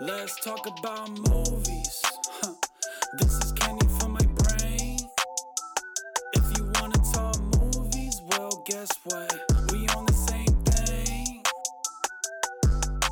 [0.00, 2.02] Let's talk about movies.
[2.04, 2.54] Huh.
[3.18, 4.98] This is candy for my brain.
[6.34, 9.32] If you wanna talk movies, well, guess what?
[9.72, 11.42] We on the same thing.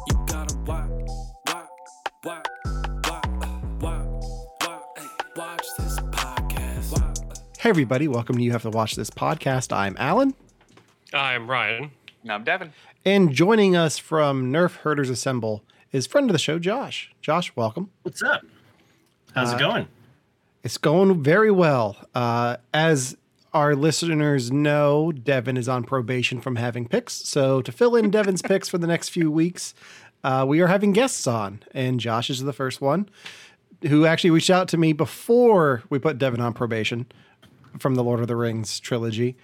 [0.09, 0.91] You gotta watch,
[1.47, 1.69] watch,
[2.25, 2.47] watch,
[3.05, 3.27] watch,
[3.81, 4.07] watch,
[4.63, 6.93] watch, hey, watch this podcast.
[6.93, 7.39] Watch.
[7.59, 9.77] Hey, everybody, welcome to You Have to Watch This podcast.
[9.77, 10.35] I'm Alan,
[11.13, 11.91] I'm Ryan.
[12.23, 12.73] And I'm Devin.
[13.05, 17.13] and joining us from Nerfherders Assemble is friend of the show, Josh.
[17.21, 17.91] Josh, welcome.
[18.03, 18.43] What's up?
[19.35, 19.89] How's it going?
[20.65, 21.97] It's going very well.
[22.15, 23.17] Uh, as
[23.55, 27.15] our listeners know, Devin is on probation from having picks.
[27.15, 29.75] So, to fill in Devin's picks for the next few weeks,
[30.25, 33.09] uh, we are having guests on, and Josh is the first one
[33.89, 37.07] who actually reached out to me before we put Devin on probation
[37.79, 39.37] from the Lord of the Rings trilogy.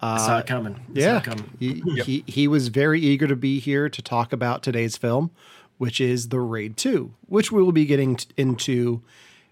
[0.00, 0.74] I saw it coming.
[0.74, 1.50] I saw Yeah, coming.
[1.60, 5.30] he, he he was very eager to be here to talk about today's film,
[5.78, 9.02] which is The Raid Two, which we will be getting t- into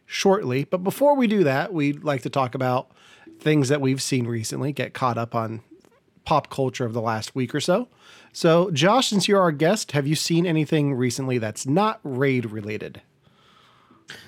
[0.07, 0.65] shortly.
[0.65, 2.91] But before we do that, we'd like to talk about
[3.41, 5.63] things that we've seen recently, get caught up on
[6.25, 7.89] pop culture of the last week or so.
[8.33, 13.03] So, Josh, since you're our guest, have you seen anything recently that's not Raid related?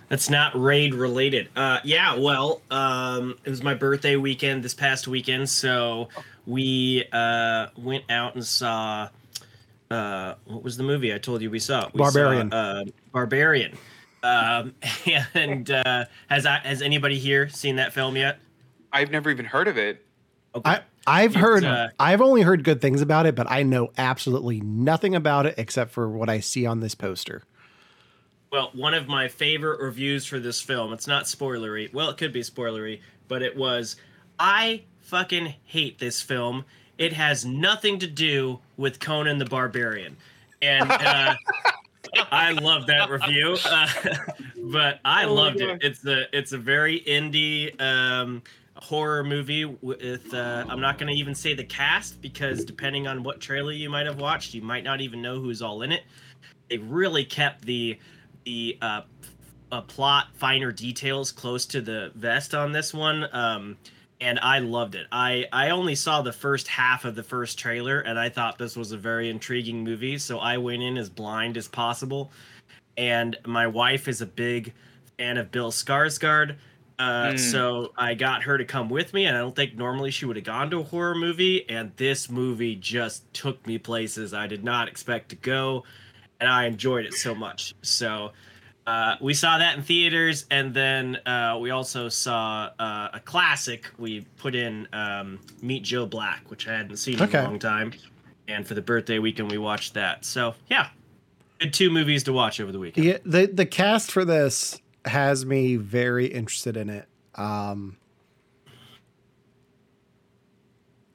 [0.08, 1.48] That's not raid related.
[1.56, 6.08] Uh, yeah, well, um, it was my birthday weekend this past weekend, so
[6.46, 9.08] we uh, went out and saw.
[9.90, 11.88] Uh, what was the movie I told you we saw?
[11.92, 12.50] We Barbarian.
[12.50, 13.76] Saw, uh, Barbarian.
[14.22, 14.74] Um,
[15.34, 18.38] and uh, has I, has anybody here seen that film yet?
[18.92, 20.04] I've never even heard of it.
[20.54, 20.70] Okay.
[20.70, 23.92] I I've It's, heard uh, I've only heard good things about it, but I know
[23.96, 27.42] absolutely nothing about it except for what I see on this poster.
[28.50, 31.92] Well, one of my favorite reviews for this film, it's not spoilery.
[31.92, 33.96] Well, it could be spoilery, but it was
[34.38, 36.64] I fucking hate this film.
[36.98, 40.16] It has nothing to do with Conan the Barbarian.
[40.62, 41.34] And uh,
[42.30, 43.56] I love that review.
[43.64, 43.88] Uh,
[44.64, 45.78] but I loved it.
[45.82, 48.42] It's a it's a very indie um,
[48.76, 53.22] horror movie with uh, I'm not going to even say the cast because depending on
[53.22, 56.02] what trailer you might have watched, you might not even know who's all in it.
[56.68, 57.98] They really kept the
[58.44, 59.02] the uh,
[59.72, 63.76] uh, plot finer details close to the vest on this one um,
[64.20, 68.00] and i loved it i i only saw the first half of the first trailer
[68.00, 71.56] and i thought this was a very intriguing movie so i went in as blind
[71.56, 72.30] as possible
[72.96, 74.72] and my wife is a big
[75.18, 76.56] fan of bill skarsgård
[76.98, 77.38] uh, Mm.
[77.38, 80.36] so I got her to come with me, and I don't think normally she would
[80.36, 81.68] have gone to a horror movie.
[81.68, 85.84] And this movie just took me places I did not expect to go,
[86.40, 87.74] and I enjoyed it so much.
[87.82, 88.32] So
[88.86, 93.90] uh, we saw that in theaters, and then uh, we also saw uh, a classic.
[93.98, 97.38] We put in um, Meet Joe Black, which I hadn't seen Okay.
[97.38, 97.92] in a long time,
[98.48, 100.24] and for the birthday weekend we watched that.
[100.24, 100.88] So yeah,
[101.58, 103.06] good two movies to watch over the weekend.
[103.06, 107.06] Yeah, the the cast for this has me very interested in it.
[107.34, 107.96] Um,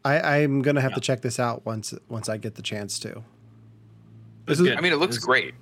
[0.04, 3.24] I I'm gonna have to check this out once once I get the chance to.
[4.46, 5.54] This is- I mean, it looks was- great.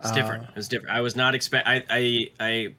[0.00, 0.46] It's different.
[0.56, 0.94] It's different.
[0.96, 1.68] I was not expect.
[1.68, 2.74] I I I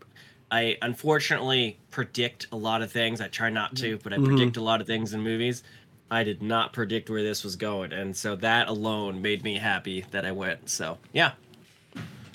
[0.52, 3.22] I unfortunately predict a lot of things.
[3.22, 4.26] I try not to, but I Mhm.
[4.26, 5.64] predict a lot of things in movies.
[6.10, 10.04] I did not predict where this was going, and so that alone made me happy
[10.12, 10.70] that I went.
[10.70, 11.34] So yeah,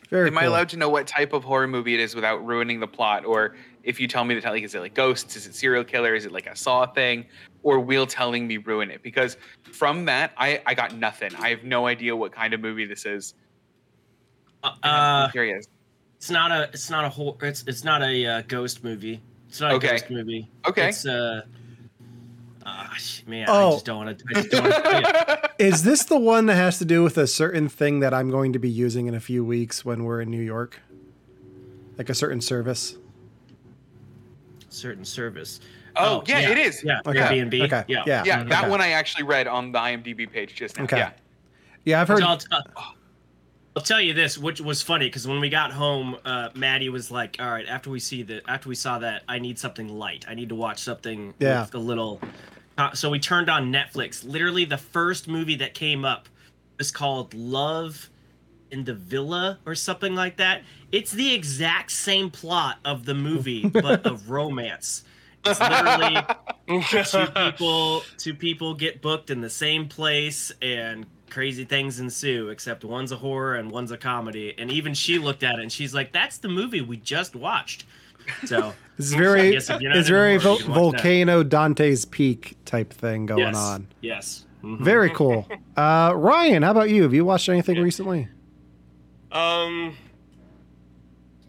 [0.08, 2.78] Very Am I allowed to know what type of horror movie it is without ruining
[2.78, 3.24] the plot?
[3.24, 5.34] Or if you tell me to tell, like, is it like ghosts?
[5.34, 6.14] Is it serial killer?
[6.14, 7.26] Is it like a Saw thing?
[7.64, 9.03] Or will telling me ruin it?
[9.03, 9.36] Because
[9.72, 11.34] from that, I I got nothing.
[11.34, 13.34] I have no idea what kind of movie this is.
[14.64, 15.66] Uh, I'm curious.
[16.16, 19.20] it's not a it's not a whole it's it's not a uh, ghost movie.
[19.48, 19.88] It's not Okay.
[19.88, 20.50] a ghost movie.
[20.68, 20.88] Okay.
[20.88, 21.42] It's uh.
[22.64, 23.68] ah, sh- man, Oh.
[23.68, 24.24] I just don't want to.
[24.28, 25.50] I just don't want to.
[25.58, 28.53] Is this the one that has to do with a certain thing that I'm going
[28.53, 30.80] to be using in a few weeks when we're in New York?
[31.97, 32.97] Like a certain service?
[34.68, 35.60] Certain service.
[35.98, 36.84] Oh, yeah, it is.
[36.84, 37.62] Yeah, Okay, Airbnb.
[37.64, 38.03] okay, Yeah.
[38.06, 38.22] yeah.
[38.26, 38.70] yeah, that Okay.
[38.70, 40.84] one I actually read on the IMDb page just now.
[40.84, 40.98] Okay.
[40.98, 41.10] Yeah.
[41.86, 42.18] Yeah, I've heard.
[42.18, 42.47] So I'll, t-
[43.77, 47.11] I'll tell you this, which was funny because when we got home, uh, Maddie was
[47.11, 50.25] like, "All right, after we see the, after we saw that, I need something light.
[50.27, 51.61] I need to watch something Yeah.
[51.63, 52.21] with a little."
[52.78, 54.25] Uh, so we turned on Netflix.
[54.25, 56.28] Literally, the first movie that came up
[56.78, 58.11] It's called Love
[58.71, 60.63] in the Villa or something like that.
[60.93, 65.05] It's the exact same plot of the movie, but of romance.
[65.47, 66.19] It's literally
[67.05, 72.84] two people two people get booked in the same place and crazy things ensue except
[72.84, 75.93] one's a horror and one's a comedy and even she looked at it and she's
[75.95, 77.84] like that's the movie we just watched
[78.45, 81.03] so It's very, guess if it's very horror, vol- you can watch that.
[81.03, 83.87] volcano Dante's Peak type thing going yes on.
[84.01, 84.81] yes Mhm.
[84.81, 85.47] Very cool.
[85.77, 87.03] Uh, Ryan, how about you?
[87.03, 88.28] Have you watched anything recently?
[89.31, 89.95] Um,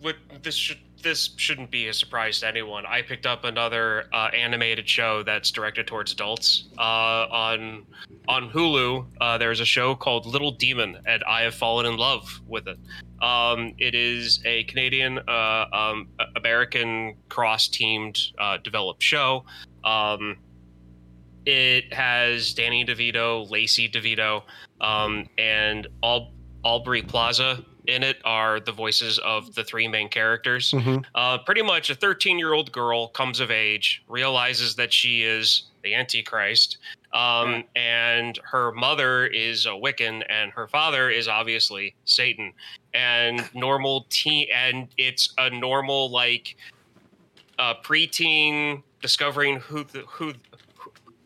[0.01, 2.85] what this should this shouldn't be a surprise to anyone.
[2.85, 6.65] I picked up another uh, animated show that's directed towards adults.
[6.77, 7.85] Uh, on
[8.27, 12.41] on Hulu, uh, there's a show called Little Demon, and I have fallen in love
[12.45, 12.77] with it.
[13.23, 19.45] Um, it is a Canadian uh, um, American cross teamed uh, developed show.
[19.85, 20.35] Um,
[21.45, 24.43] it has Danny DeVito, Lacey DeVito,
[24.81, 26.33] um, and Al-
[26.65, 30.71] Aubrey Plaza in it are the voices of the three main characters.
[30.71, 31.05] Mhm.
[31.15, 35.63] Uh, pretty much a 13 year old girl comes of age, realizes that she is
[35.83, 36.77] the Antichrist,
[37.13, 42.53] um, and her mother is a Wiccan, and her father is obviously Satan.
[42.93, 46.55] And normal teen, and it's a normal like
[47.57, 50.33] uh, preteen discovering who the, who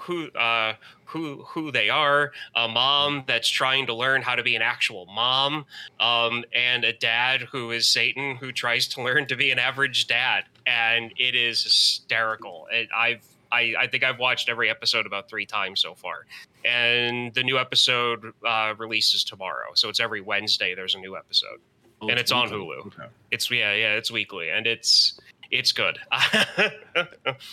[0.01, 0.73] who uh,
[1.05, 5.05] who who they are, a mom that's trying to learn how to be an actual
[5.07, 5.65] mom,
[5.99, 10.07] um, and a dad who is Satan who tries to learn to be an average
[10.07, 12.67] dad, and it is hysterical.
[12.71, 16.25] It, I've I, I think I've watched every episode about three times so far,
[16.63, 20.73] and the new episode uh, releases tomorrow, so it's every Wednesday.
[20.75, 21.59] There's a new episode.
[22.01, 22.49] Oh, and it's on.
[22.49, 22.87] Hulu.
[22.87, 23.03] Okay.
[23.29, 25.19] It's yeah yeah it's weekly, and it's
[25.51, 25.97] it's good.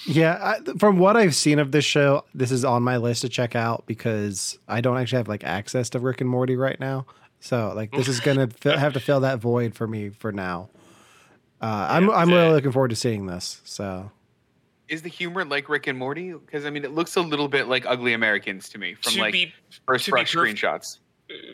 [0.07, 3.29] Yeah, I, from what I've seen of this show, this is on my list to
[3.29, 7.07] check out because I don't actually have like access to Rick and Morty right now.
[7.41, 10.71] So like this is gonna fi- have to fill that void for me for now.
[11.61, 12.53] Uh, I'm I'm really Yeah.
[12.53, 13.61] looking forward to seeing this.
[13.65, 14.11] So
[14.89, 16.33] Is the humor like Rick and Morty?
[16.33, 19.21] Because I mean, it looks a little bit like Ugly Americans to me from to
[19.21, 19.53] like be
[19.87, 20.99] first to brush perf- screenshots.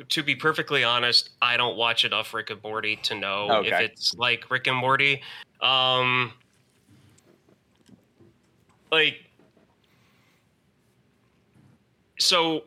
[0.08, 4.14] to be perfectly honest, I don't watch enough Rick and Morty to know if it's
[4.14, 5.20] like Rick and Morty.
[5.64, 6.32] Um,
[8.93, 9.25] like,
[12.19, 12.64] so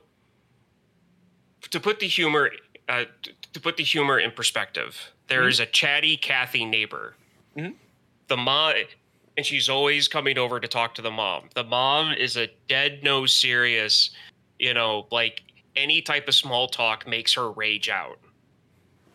[1.70, 2.52] to put the humor,
[2.90, 3.06] uh,
[3.54, 7.16] to put the humor in perspective, there is a chatty Kathy neighbor.
[7.56, 7.76] Mhm.
[8.28, 8.74] The mom,
[9.38, 11.50] and she's always coming over to talk to the mom.
[11.54, 14.10] The mom is a dead no serious,
[14.58, 15.44] you know, like
[15.76, 18.20] any type of small talk makes her rage out.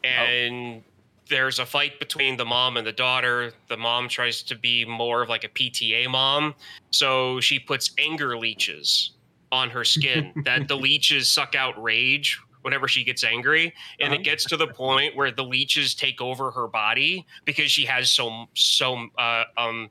[0.05, 0.85] And
[1.28, 3.52] there's a fight between the mom and the daughter.
[3.69, 6.54] The mom tries to be more of like a PTA mom.
[6.90, 9.12] So she puts anger leeches
[9.50, 14.22] on her skin that the leeches suck out rage whenever she gets angry and it
[14.22, 18.46] gets to the point where the leeches take over her body because she has so
[18.54, 19.90] so uh, um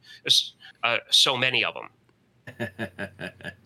[0.86, 1.90] uh, so many of them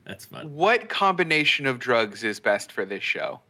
[0.06, 0.54] That's fun.
[0.54, 3.42] What combination of drugs is best for this show?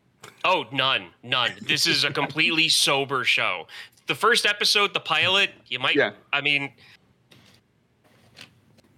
[0.44, 1.52] Oh, none, none.
[1.62, 3.68] This is a completely sober show.
[4.08, 5.96] The first episode, the pilot, you might.
[5.96, 6.12] Yeah.
[6.32, 6.72] I mean,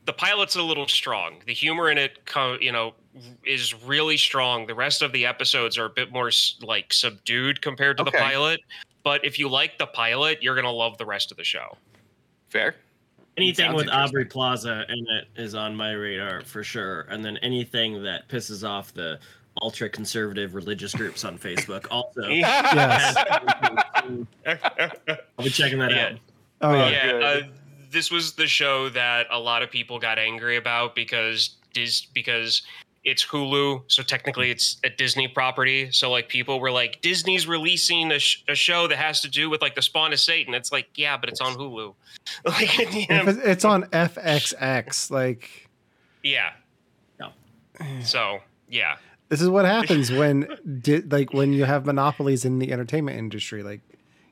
[0.05, 1.41] the pilot's a little strong.
[1.45, 2.19] The humor in it,
[2.59, 2.93] you know,
[3.45, 4.67] is really strong.
[4.67, 6.31] The rest of the episodes are a bit more
[6.61, 8.59] like subdued compared to the pilot.
[9.03, 11.77] But if you like the pilot, you're gonna love the rest of the show.
[12.49, 12.75] Fair.
[13.37, 14.25] Anything Sounds with Aubrey.
[14.25, 17.01] Plaza in it is on my radar for sure.
[17.09, 19.19] And then anything that pisses off the
[19.61, 22.27] ultra conservative religious groups on Facebook also.
[22.27, 23.15] yes,
[24.45, 26.05] I'll be checking that Yeah.
[26.05, 26.19] out.
[26.61, 27.41] oh yeah, yeah, uh,
[27.91, 32.63] this was the show that a lot of people got angry about because Dis because
[33.03, 35.89] it's Hulu, so technically it's a Disney property.
[35.91, 39.49] So like people were like, Disney's releasing a, sh- a show that has to do
[39.49, 40.53] with like the spawn of Satan.
[40.53, 41.93] It's like, yeah, but it's on Hulu.
[42.45, 45.09] like, If yeah, it's- it's on FXX.
[45.11, 45.69] Like
[46.23, 46.51] yeah.
[47.19, 47.29] No.
[48.03, 48.97] So yeah,
[49.29, 50.47] this is what happens when
[50.81, 53.63] di- like when you have monopolies in the entertainment industry.
[53.63, 53.81] Like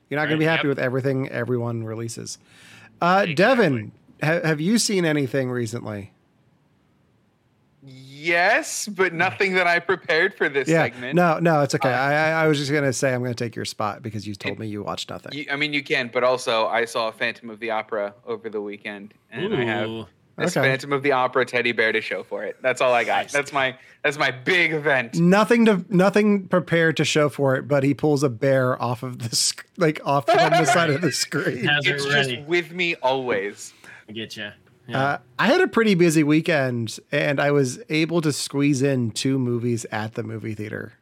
[0.08, 0.76] you're not going to be happy yep.
[0.76, 2.38] with everything everyone releases.
[3.00, 3.34] Uh, Exactly.
[3.34, 6.12] Devin, ha- have you seen anything recently?
[7.88, 11.14] Yes, but nothing that I prepared for this yeah, segment.
[11.14, 11.92] no, no, it's okay.
[11.92, 14.34] Uh, I, I I was just gonna say I'm gonna take your spot because you
[14.34, 15.32] told me you watched nothing.
[15.32, 18.60] You, I mean, you can, but also I saw Phantom of the Opera over the
[18.60, 20.06] weekend, and I have Ooh.
[20.36, 20.68] This Okay.
[20.68, 22.56] Phantom of the Opera teddy bear to show for it.
[22.62, 23.24] That's all I got.
[23.24, 23.32] Nice.
[23.32, 25.16] That's my that's my big event.
[25.16, 29.18] nothing to nothing prepared to show for it, but he pulls a bear off of
[29.18, 31.64] the sc- like off from the side of the screen.
[31.64, 32.36] Has it It's ready.
[32.36, 33.72] just with me always.
[34.08, 34.50] I get you.
[34.94, 39.36] Uh, I had a pretty busy weekend, and I was able to squeeze in two
[39.36, 40.92] movies at the movie theater.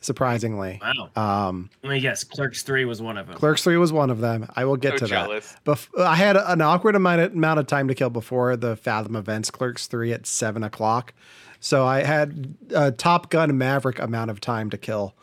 [0.00, 0.80] Surprisingly.
[0.82, 1.48] Wow.
[1.48, 2.24] Um, Let me guess.
[2.24, 3.36] Clerks Three was one of them.
[3.36, 4.48] Clerks 3 was one of them.
[4.56, 5.52] I will get So to jealous.
[5.52, 5.64] that.
[5.64, 9.16] Bef- I had an awkward amount of, amount of time to kill before the Fathom
[9.16, 11.14] events, Clerks 3 at 7 o'clock.
[11.60, 15.14] So I had a Top Gun Maverick amount of time to kill.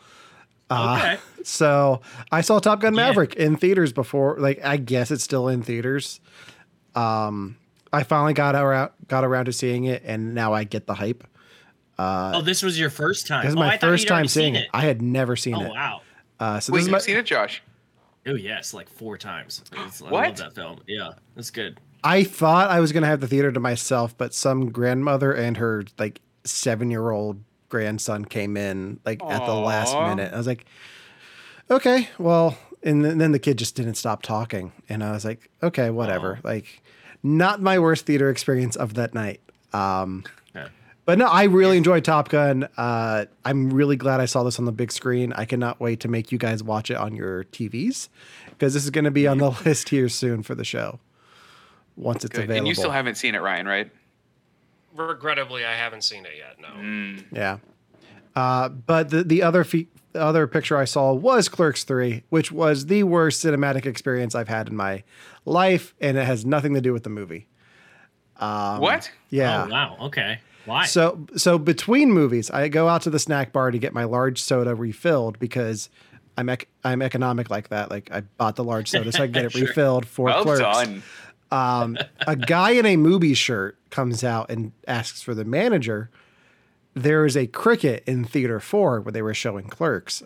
[0.70, 1.18] Uh, okay.
[1.46, 2.00] So
[2.32, 3.06] I saw Top Gun Yeah.
[3.06, 4.36] Maverick in theaters before.
[4.40, 6.20] Like I guess it's still in theaters.
[6.96, 7.56] Um,
[7.92, 11.24] I finally got around got around to seeing it, and now I get the hype.
[11.98, 13.44] Oh, this was your first time.
[13.44, 14.68] This is oh, my I first time seeing seen it.
[14.74, 15.70] I had never seen Oh it.
[15.70, 16.00] wow.
[16.38, 17.62] Uh, so Wait, this is you've my, seen it, Josh?
[18.26, 19.62] Oh yes, like four times.
[19.72, 20.28] It's- I What?
[20.28, 20.80] love that film.
[20.86, 21.80] Yeah, it's good.
[22.04, 25.84] I thought I was gonna have the theater to myself, but some grandmother and her
[25.98, 30.32] like seven year old grandson came in like at the last minute.
[30.32, 30.66] I was like,
[31.70, 35.50] okay, well, and then then the kid just didn't stop talking, and I was like,
[35.62, 36.38] okay, whatever.
[36.44, 36.82] Like,
[37.22, 39.40] not my worst theater experience of that night.
[39.72, 40.30] Um, Yeah.
[41.06, 42.68] But no, I really enjoyed Top Gun.
[42.76, 45.32] Uh, I'm really glad I saw this on the big screen.
[45.32, 48.08] I cannot wait to make you guys watch it on your TVs
[48.50, 50.98] because this is going to be on the list here soon for the show
[51.96, 52.44] once it's Good.
[52.44, 52.58] available.
[52.58, 53.90] And you still haven't seen it, Ryan, right?
[54.94, 56.60] Regrettably, I haven't seen it yet.
[56.60, 56.68] No.
[56.82, 57.24] Mm.
[57.30, 57.58] Yeah.
[58.34, 62.50] Uh, but the the other fe- the other picture I saw was Clerks 3, which
[62.50, 65.04] was the worst cinematic experience I've had in my
[65.44, 67.46] life, and it has nothing to do with the movie.
[68.38, 69.10] Um, what?
[69.30, 69.64] Yeah.
[69.64, 69.96] Oh wow.
[70.02, 70.40] Okay.
[70.66, 70.84] Why?
[70.86, 74.42] So so between movies, I go out to the snack bar to get my large
[74.42, 75.88] soda refilled because
[76.36, 77.90] I'm ec- I'm economic like that.
[77.90, 79.66] Like I bought the large soda so I can get it Sure.
[79.68, 80.60] refilled for Well clerks.
[80.60, 81.02] done.
[81.52, 81.96] Um,
[82.26, 86.10] a guy in a movie shirt comes out and asks for the manager.
[86.94, 90.22] There is a cricket in theater four where they were showing clerks.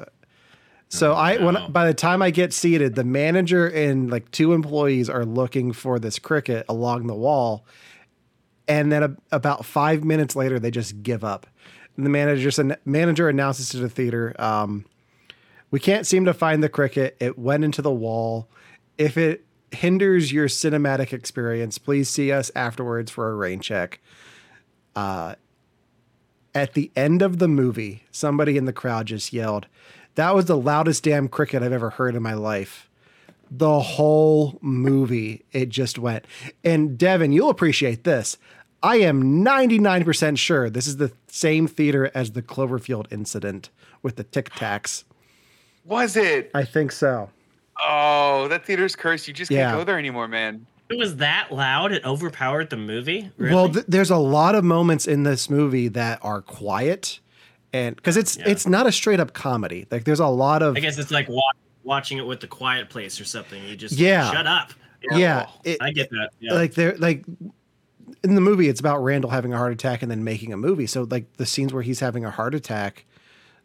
[0.88, 1.46] So I no.
[1.46, 5.72] when by the time I get seated, the manager and like two employees are looking
[5.72, 7.64] for this cricket along the wall,
[8.70, 11.46] and then a, about five minutes later, they just give up.
[11.96, 14.86] And the manager manager announces to the theater, um,
[15.70, 17.16] "We can't seem to find the cricket.
[17.20, 18.48] It went into the wall.
[18.96, 24.00] If it hinders your cinematic experience, please see us afterwards for a rain check."
[24.94, 25.34] Uh,
[26.54, 29.66] at the end of the movie, somebody in the crowd just yelled,
[30.14, 32.88] "That was the loudest damn cricket I've ever heard in my life."
[33.52, 36.24] The whole movie, it just went.
[36.62, 38.38] And Devin, you'll appreciate this.
[38.82, 43.68] I am 99% sure this is the same theater as the Cloverfield incident
[44.02, 45.04] with the Tic Tacs.
[45.84, 46.50] Was it?
[46.54, 47.30] I think so.
[47.82, 49.28] Oh, that theater's cursed.
[49.28, 50.66] You just can't go there anymore, man.
[50.88, 51.92] it was that loud.
[51.92, 53.30] It overpowered the movie.
[53.36, 53.54] Really?
[53.54, 57.20] Well, th- there's a lot of moments in this movie that are quiet,
[57.72, 58.48] and because it's Yeah.
[58.48, 59.86] it's not a straight up comedy.
[59.90, 61.42] Like there's a lot of I guess it's like wa-
[61.84, 63.62] watching it with the Quiet Place or something.
[63.64, 64.30] You just Yeah.
[64.32, 64.72] shut up.
[65.12, 66.30] yeah, Oh, it- I get that.
[66.40, 66.54] Yeah.
[66.54, 67.24] like they're like
[68.22, 70.86] in the movie it's about Randall having a heart attack and then making a movie.
[70.86, 73.04] So like the scenes where he's having a heart attack,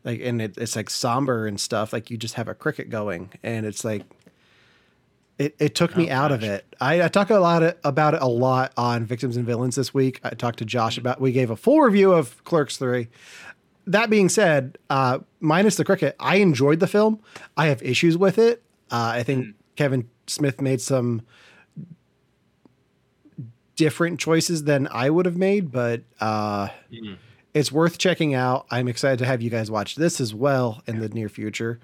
[0.04, 1.92] like and it, it's like somber and stuff.
[1.94, 4.04] Like you just have a cricket going, and it's like
[5.38, 6.66] it, it took me Oh, out of it.
[6.80, 9.94] I, I talk a lot of, about it a lot on Victims and Villains this
[9.94, 10.22] week.
[10.24, 11.20] I talked to Josh about.
[11.20, 13.10] We gave a full review of Clerks Three.
[13.88, 17.20] That being said, uh, minus the cricket, I enjoyed the film.
[17.56, 18.64] I have issues with it.
[18.90, 21.22] Uh, I think Kevin Smith made some
[23.76, 27.18] different choices than I would have made, but uh, Mhm.
[27.54, 28.66] it's worth checking out.
[28.72, 31.80] I'm excited to have you guys watch this as well in the near future.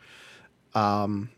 [0.74, 1.30] Um,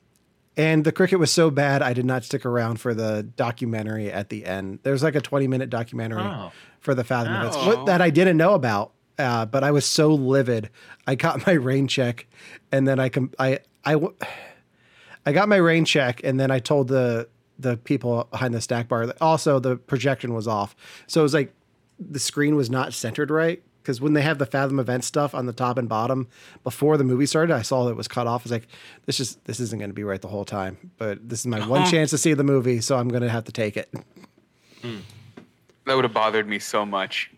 [0.55, 4.29] and the cricket was so bad, I did not stick around for the documentary at
[4.29, 4.79] the end.
[4.83, 6.51] There's like a 20 minute documentary Oh.
[6.79, 8.91] for the Fathom events what, that I didn't know about.
[9.17, 10.69] Uh, but I was so livid.
[11.07, 12.25] I got my rain check,
[12.71, 14.15] and then I com- I I w-
[15.25, 17.27] I got my rain check, and then I told the
[17.63, 20.75] the people behind the snack bar that also the projection was off.
[21.07, 21.53] So it was like
[21.99, 25.45] the screen was not centered right because when they have the Fathom event stuff on
[25.45, 26.27] the top and bottom
[26.63, 28.41] before the movie started, I saw that it was cut off.
[28.41, 28.67] I was like,
[29.05, 30.91] this just this isn't going to be right the whole time.
[30.97, 33.43] But this is my one chance to see the movie, so I'm going to have
[33.45, 33.93] to take it.
[34.81, 34.99] Hmm.
[35.85, 37.31] That would have bothered me so much.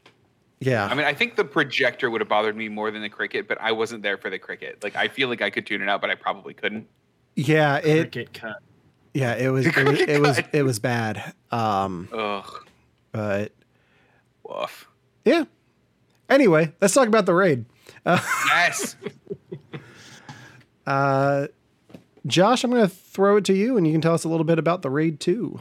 [0.59, 3.47] Yeah, I mean, I think the projector would have bothered me more than the cricket,
[3.47, 4.81] but I wasn't there for the cricket.
[4.83, 6.87] Like, I feel like I could tune it out, but I probably couldn't.
[7.35, 8.57] yeah, it Cricket cut.
[9.15, 11.33] Yeah it was it was it was, it was bad.
[11.51, 12.67] Um, Ugh,
[13.11, 13.51] but
[14.43, 14.87] woof.
[15.23, 15.45] yeah.
[16.29, 17.65] Anyway, let's talk about the raid.
[18.05, 18.95] Yes.
[20.87, 21.47] Uh,
[22.27, 24.43] Josh, I'm going to throw it to you, and you can tell us a little
[24.43, 25.59] bit about the raid two.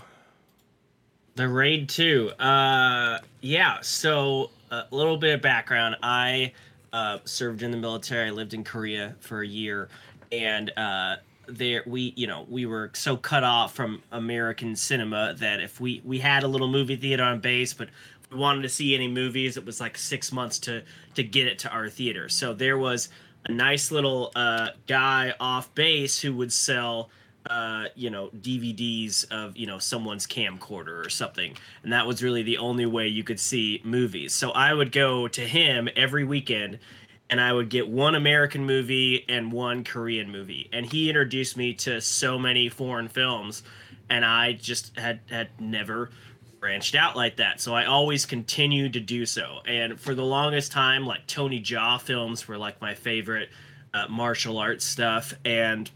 [1.36, 2.30] The raid two.
[2.38, 3.78] Uh, yeah.
[3.80, 5.96] So a little bit of background.
[6.02, 6.52] I
[6.92, 8.28] uh, served in the military.
[8.28, 9.88] I lived in Korea for a year,
[10.30, 15.60] and uh, there we, you know, we were so cut off from American cinema that
[15.60, 17.88] if we we had a little movie theater on base, but
[18.30, 20.82] we wanted to see any movies, it was like six months to
[21.14, 22.28] to get it to our theater.
[22.28, 23.08] So there was
[23.46, 27.10] a nice little uh, guy off base who would sell
[27.48, 31.54] uh, you know, DVDs of, you know, someone's camcorder or something.
[31.82, 34.32] And that was really the only way you could see movies.
[34.32, 36.78] So I would go to him every weekend
[37.30, 40.68] and I would get one American movie and one Korean movie.
[40.72, 43.62] And he introduced me to so many foreign films
[44.10, 46.10] and I just had had never
[46.60, 47.60] branched out like that.
[47.60, 49.60] So I always continued to do so.
[49.66, 53.48] And for the longest time, like Tony Jaa films were like my favorite
[53.92, 55.34] uh, martial arts stuff.
[55.44, 55.90] And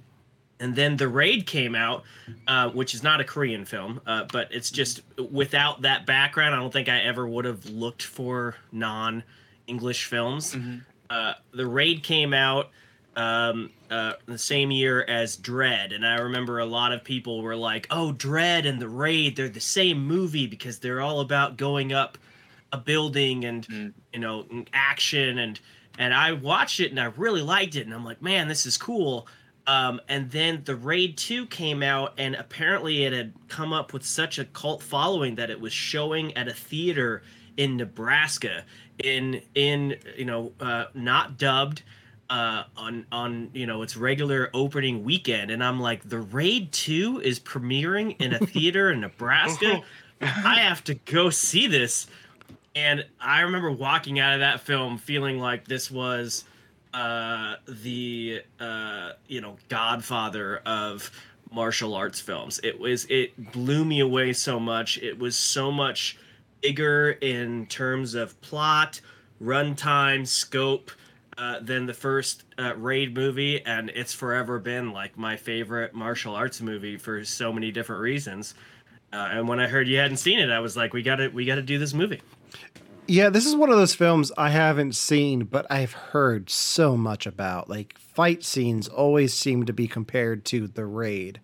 [0.61, 2.03] and then the raid came out
[2.49, 6.59] uh, which is not a korean film uh, but it's just without that background i
[6.59, 9.23] don't think i ever would have looked for non
[9.69, 10.81] english films Mhm.
[11.11, 12.71] Uh, the raid came out
[13.17, 17.57] um, uh, the same year as dredd and i remember a lot of people were
[17.57, 21.93] like oh dredd and the raid they're the same movie because they're all about going
[21.93, 22.17] up
[22.73, 23.93] a building and Mm.
[24.13, 25.59] you know action and
[25.99, 28.77] and i watched it and i really liked it and i'm like man this is
[28.77, 29.27] cool
[29.67, 34.05] um, and then the raid 2 came out and apparently it had come up with
[34.05, 37.23] such a cult following that it was showing at a theater
[37.57, 38.65] in nebraska
[39.03, 41.83] in in you know uh, not dubbed
[42.31, 47.21] uh, on on you know its regular opening weekend and i'm like the raid 2
[47.21, 49.83] is premiering in a theater in nebraska
[50.21, 52.07] i have to go see this
[52.79, 56.45] and I remember walking out of that film feeling like this was
[56.95, 61.11] uh, the uh, you know Godfather of
[61.51, 62.61] martial arts films.
[62.63, 64.99] It was it blew me away so much.
[64.99, 66.19] It was so much
[66.61, 69.01] bigger in terms of plot,
[69.43, 70.91] runtime, scope.
[71.37, 76.35] Uh, than the first uh, raid movie, and it's forever been like my favorite martial
[76.35, 78.55] arts movie for so many different reasons.
[79.13, 81.29] Uh, and when I heard you hadn't seen it, I was like, "We got to,
[81.29, 82.21] we got to do this movie."
[83.07, 87.25] Yeah, this is one of those films I haven't seen, but I've heard so much
[87.25, 87.71] about.
[87.71, 91.41] Like fight scenes always seem to be compared to the Raid.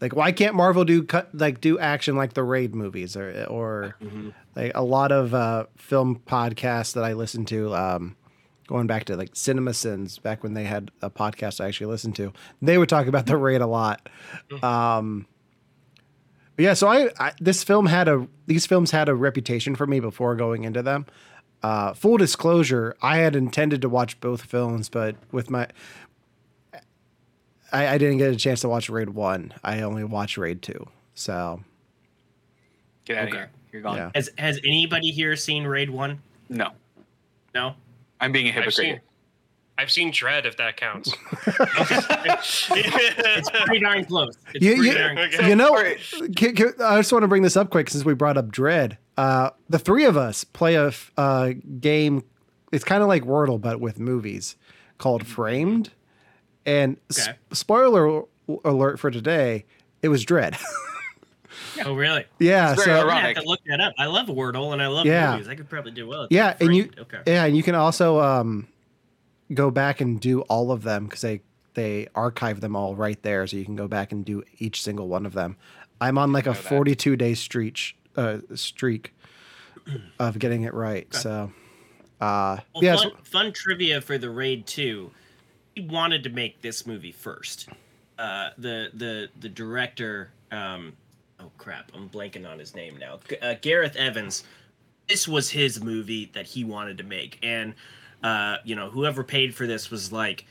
[0.00, 3.96] Like, why can't Marvel do cut like do action like the Raid movies, or or
[4.56, 8.16] like a lot of uh, film podcasts that I listen to, um,
[8.66, 12.32] going back to like CinemaSins, back when they had a podcast I actually listened to,
[12.62, 14.08] they would talk about the Raid a lot.
[14.62, 15.26] Um,
[16.56, 19.86] but yeah, so I, I this film had a these films had a reputation for
[19.86, 21.06] me before going into them.
[21.62, 25.68] Uh, full disclosure, I had intended to watch both films, but with my
[27.72, 29.52] I, I didn't get a chance to watch Raid One.
[29.64, 30.86] I only watched Raid Two.
[31.14, 31.60] So
[33.04, 33.30] Get out Okay.
[33.30, 33.50] of here.
[33.72, 33.96] You're gone.
[33.96, 34.10] Yeah.
[34.14, 36.20] Has Has anybody here seen Raid One?
[36.48, 36.70] No,
[37.54, 37.74] No.
[38.20, 38.74] I'm being a I've hypocrite.
[38.74, 39.00] seen.
[39.78, 41.14] I've seen Dredd, if that counts.
[42.72, 44.36] It's pretty darn close.
[44.54, 45.48] It's you, pretty you, darn Okay.
[45.48, 45.98] you know, Alright.
[46.36, 48.96] ca- ca- I just want to bring this up quick since we brought up Dredd.
[49.16, 52.24] Uh, the three of us play a uh, game.
[52.72, 54.56] It's kind of like Wordle, but with movies,
[54.98, 55.90] called Framed.
[56.66, 57.38] And s- Okay.
[57.52, 58.22] spoiler
[58.64, 59.64] alert for today,
[60.02, 60.56] it was Dredd.
[61.84, 62.24] Oh, really?
[62.38, 63.92] yeah, It's so very I'm gonna have to look that up.
[63.98, 65.32] I love Wordle and I love Yeah.
[65.32, 65.48] movies.
[65.48, 66.26] I could probably do well.
[66.30, 67.18] Yeah, and you okay.
[67.26, 68.66] yeah, and you can also um,
[69.52, 71.40] go back and do all of them because they
[71.74, 75.08] they archive them all right there, so you can go back and do each single
[75.08, 75.56] one of them.
[76.00, 79.14] I'm on like a 42 day streak uh, streak
[80.18, 81.12] of getting it right.
[81.14, 81.50] So,
[82.20, 85.10] uh, Well, yeah, fun, fun trivia for the Raid Two.
[85.88, 87.68] Wanted to make this movie first.
[88.18, 90.30] Uh, the the the director.
[90.50, 90.92] Um,
[91.38, 91.90] oh crap!
[91.94, 93.18] I'm blanking on his name now.
[93.40, 94.44] Uh, Gareth Evans.
[95.08, 97.74] This was his movie that he wanted to make, and
[98.22, 100.44] uh, you know whoever paid for this was like,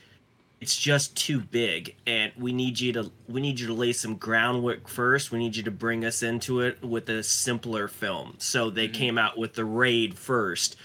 [0.62, 4.16] it's just too big, and we need you to we need you to lay some
[4.16, 5.32] groundwork first.
[5.32, 8.36] We need you to bring us into it with a simpler film.
[8.40, 10.76] So they came out with the Raid first,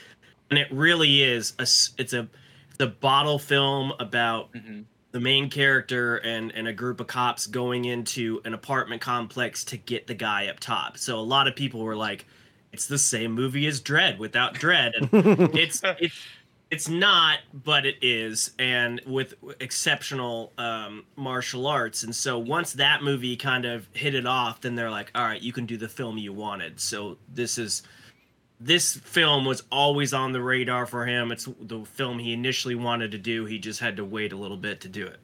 [0.51, 1.67] and it really is a
[1.99, 2.29] it's a
[2.75, 4.85] it's a bottle film about Mhm.
[5.13, 9.77] the main character and and a group of cops going into an apartment complex to
[9.77, 10.99] get the guy up top.
[10.99, 12.27] So a lot of people were like,
[12.73, 15.09] "It's the same movie as Dredd without Dredd," and
[15.57, 16.15] it's it's
[16.71, 22.03] it's not, but it is, and with exceptional um, martial arts.
[22.03, 25.41] And so once that movie kind of hit it off, then they're like, "All right,
[25.41, 27.83] you can do the film you wanted." So this is
[28.65, 31.31] this film was always on the radar for him.
[31.31, 33.45] It's the film he initially wanted to do.
[33.45, 35.21] He just had to wait a little bit to do it.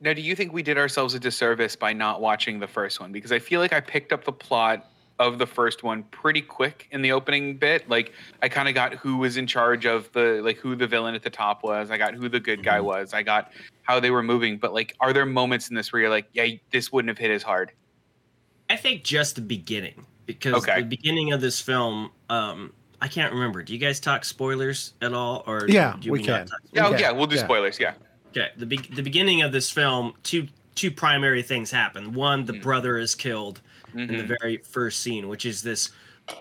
[0.00, 3.12] Now, do you think we did ourselves a disservice by not watching the first one?
[3.12, 6.88] Because I feel like I picked up the plot of the first one pretty quick
[6.90, 7.88] in the opening bit.
[7.88, 11.14] Like I kind of got who was in charge of the like who the villain
[11.14, 11.92] at the top was.
[11.92, 12.86] I got who the good guy mm-hmm.
[12.86, 13.14] was.
[13.14, 14.58] I got how they were moving.
[14.58, 17.30] But like, are there moments in this where you're like, yeah, this wouldn't have hit
[17.30, 17.70] as hard?
[18.68, 20.80] I think just the beginning because Okay.
[20.80, 23.62] the beginning of this film, um, I can't remember.
[23.62, 26.46] Do you guys talk spoilers at all, or Yeah, do we can.
[26.46, 27.44] talk- Yeah, Okay, yeah, we'll do yeah.
[27.44, 27.78] spoilers.
[27.78, 27.94] Yeah.
[28.30, 32.12] Okay, the be- the beginning of this film, two two primary things happen.
[32.14, 32.62] One, the Mm.
[32.62, 33.60] brother is killed
[33.94, 34.36] in the Mhm.
[34.40, 35.90] very first scene, which is this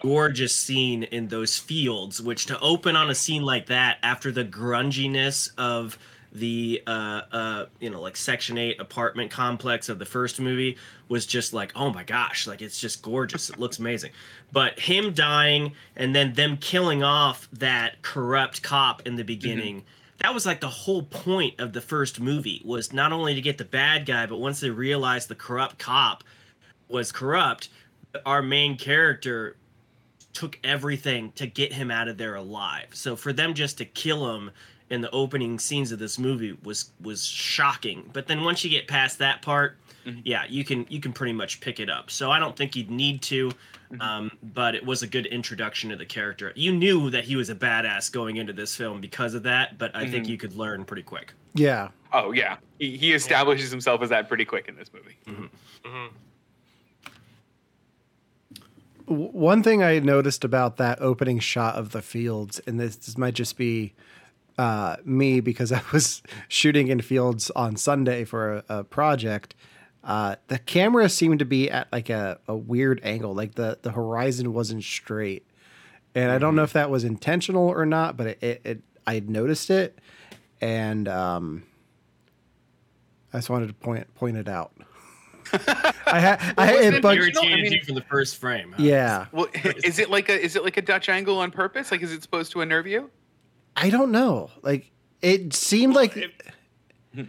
[0.02, 2.20] gorgeous scene in those fields.
[2.22, 6.00] Which to open on a scene like that after the grunginess of
[6.34, 11.28] the uh uh you know like section 8 apartment complex of the first movie was
[11.28, 13.50] just like oh my gosh like it's just gorgeous.
[13.50, 14.12] It looks amazing.
[14.52, 19.84] But him dying and then them killing off that corrupt cop in the beginning
[20.20, 23.58] that was like the whole point of the first movie was not only to get
[23.58, 26.24] the bad guy but once they realized the corrupt cop
[26.88, 27.70] was corrupt
[28.26, 29.56] our main character
[30.34, 32.88] took everything to get him out of there alive.
[32.94, 34.52] So for them just to kill him
[34.90, 38.88] in the opening scenes of this movie was was shocking but then once you get
[38.88, 40.22] past that part Mhm.
[40.26, 42.92] yeah you can you can pretty much pick it up so i don't think you'd
[42.92, 43.52] need to
[43.92, 44.02] Mhm.
[44.02, 47.50] um, but it was a good introduction to the character you knew that he was
[47.50, 50.30] a badass going into this film because of that but i think Mhm.
[50.30, 51.90] you could learn pretty quick Yeah.
[52.12, 55.18] Oh yeah, he, he establishes himself as that pretty quick in this movie.
[55.28, 56.10] Mhm.
[59.08, 63.18] W- One thing I noticed about that opening shot of the fields, and this, this
[63.18, 63.94] might just be
[64.58, 69.56] uh, me because I was shooting in fields on Sunday for a, a project.
[70.04, 73.92] Uh, the camera seemed to be at like a, a weird angle, like the, the
[73.92, 75.48] horizon wasn't straight.
[76.16, 79.20] And I don't know if that was intentional or not, but it, it, it I
[79.22, 79.98] noticed it,
[80.62, 81.64] and um,
[83.34, 84.74] I just wanted to point point it out.
[85.54, 88.38] I had I wasn't it it bugged- your- irritated I mean- you from the first
[88.38, 88.84] frame huh?
[88.84, 89.26] yeah.
[89.32, 89.48] Well,
[89.84, 91.92] is it like a is it like a Dutch angle on purpose?
[91.92, 93.10] Like, is it supposed to unnerve you?
[93.76, 94.50] I don't know.
[94.62, 96.32] Like it seemed Well, like it,
[97.16, 97.28] it-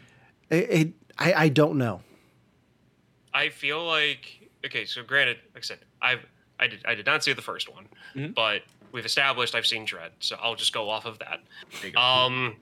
[0.51, 2.01] it, I I don't know.
[3.33, 4.85] I feel like okay.
[4.85, 6.25] So granted, like I said, I've
[6.61, 8.35] I did I did not see the first one, Mhm.
[8.35, 11.41] but we've established I've seen Dredd, so I'll just go off of that.
[11.83, 11.97] You.
[11.99, 12.57] Um,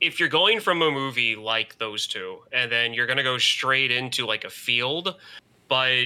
[0.00, 3.90] if you're going from a movie like those two, and then you're gonna go straight
[3.90, 5.16] into like a field,
[5.68, 6.04] but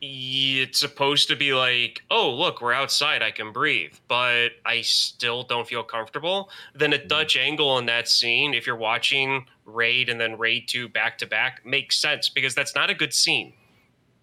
[0.00, 5.42] it's supposed to be like, oh look, we're outside, I can breathe, but I still
[5.42, 6.50] don't feel comfortable.
[6.74, 10.88] Then a Dutch angle in that scene, if you're watching Raid and then Raid Two
[10.88, 13.52] back to back, makes sense because that's not a good scene.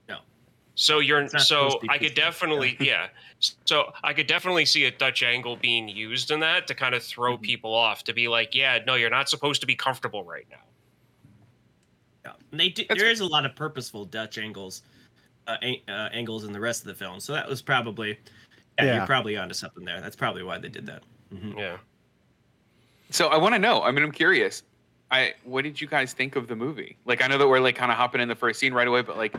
[0.08, 0.20] No.
[0.76, 3.08] So you're so supposed to be I could definitely yeah.
[3.66, 7.04] So I could definitely see a Dutch angle being used in that to kind of
[7.04, 7.42] throw Mhm.
[7.42, 10.64] people off to be like, yeah, no, you're not supposed to be comfortable right now.
[12.24, 12.32] Yeah.
[12.52, 14.82] And they do, That's- there is a lot of purposeful Dutch angles,
[15.48, 17.20] uh, uh, angles in the rest of the film.
[17.20, 18.18] So that was probably,
[18.78, 18.96] yeah, Yeah.
[18.98, 20.02] you're probably onto something there.
[20.02, 21.04] That's probably why they did that.
[21.34, 21.58] Mhm.
[21.58, 21.78] Yeah.
[23.12, 23.84] So I want to know.
[23.84, 24.64] I mean, I'm curious.
[25.12, 26.98] I what did you guys think of the movie?
[27.06, 29.02] Like, I know that we're like kind of hopping in the first scene right away,
[29.04, 29.36] but like,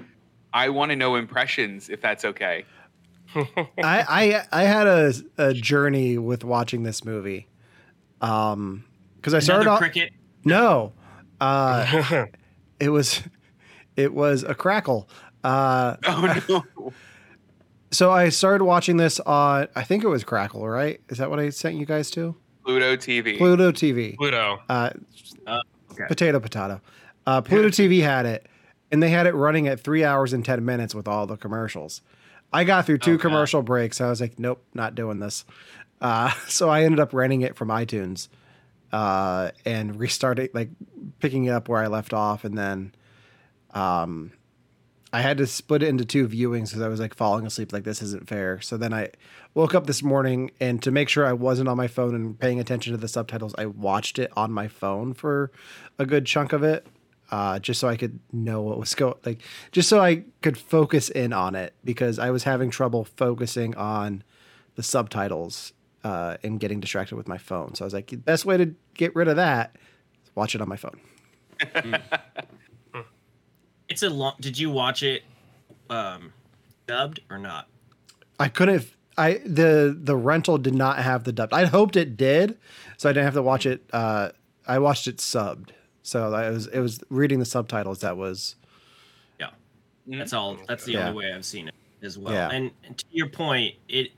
[0.55, 2.65] I want to know impressions if that's okay.
[3.35, 3.45] I
[3.83, 7.49] I I had a a journey with watching this movie.
[8.21, 8.85] Um
[9.23, 10.13] cuz I started off cricket.
[10.45, 10.93] No.
[11.41, 12.27] Uh
[12.81, 13.23] it was
[13.97, 15.09] it was a crackle.
[15.45, 16.93] Uh Oh no!
[17.91, 21.01] so I started watching this on I think it was Crackle, right?
[21.09, 22.35] Is that what I sent you guys to?
[22.65, 23.39] Pluto TV.
[23.39, 24.17] Pluto TV.
[24.17, 24.59] Pluto.
[24.69, 24.91] Uh,
[25.47, 25.61] Uh,
[25.93, 26.05] okay.
[26.09, 26.81] Potato, potato.
[27.25, 28.49] Uh, Pluto TV had it,
[28.91, 32.03] and they had it running at three hours and 10 minutes with all the commercials.
[32.53, 33.23] I got through two God.
[33.23, 34.01] commercial breaks.
[34.01, 35.45] I was like, nope, not doing this.
[36.01, 38.29] Uh, so I ended up renting it from iTunes
[38.93, 40.71] uh, and restarting, like
[41.21, 42.45] picking it up where I left off.
[42.45, 42.95] And then
[43.75, 44.33] um,
[45.13, 47.85] I had to split it into two viewings because I was like falling asleep, like,
[47.85, 48.61] this isn't fair.
[48.61, 49.11] So then I
[49.55, 52.61] woke up this morning and to make sure I wasn't on my phone and paying
[52.61, 55.51] attention to the subtitles, I watched it on my phone for
[55.99, 56.87] a good chunk of it,
[57.31, 59.41] uh, just so I could know what was going, like,
[59.71, 64.25] just so I could focus in on it because I was having trouble focusing on
[64.75, 65.73] the subtitles
[66.05, 67.75] uh, and getting distracted with my phone.
[67.75, 69.77] So I was like, the best way to get rid of that
[70.25, 71.01] is watch it on my phone.
[73.97, 74.35] It's a long.
[74.39, 75.23] Did you watch it,
[75.89, 76.35] um,
[76.87, 77.67] dubbed or not?
[78.39, 78.87] I couldn't.
[79.17, 81.55] I the the rental did not have the dub.
[81.55, 82.59] I hoped it did,
[82.99, 83.89] so I didn't have to watch it.
[83.95, 84.33] Uh,
[84.67, 85.71] I watched it subbed,
[86.03, 88.57] so I was it was reading the subtitles that was
[89.41, 89.47] Yeah.
[90.07, 90.19] Mhm.
[90.19, 90.59] That's all.
[90.69, 91.09] That's the Yeah.
[91.09, 92.35] only way I've seen it as well.
[92.35, 92.51] Yeah.
[92.51, 94.13] And, and to your point, it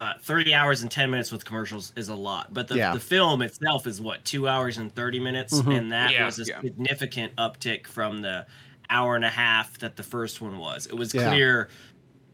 [0.00, 2.92] uh, thirty hours and ten minutes with commercials is a lot, but the, Yeah.
[2.94, 5.76] the film itself is what two hours and thirty minutes, Mhm.
[5.76, 6.24] and that Yeah.
[6.26, 6.60] was a Yeah.
[6.60, 8.46] significant uptick from the
[8.90, 10.86] hour and a half that the first one was.
[10.86, 11.28] It was Yeah.
[11.30, 11.68] clear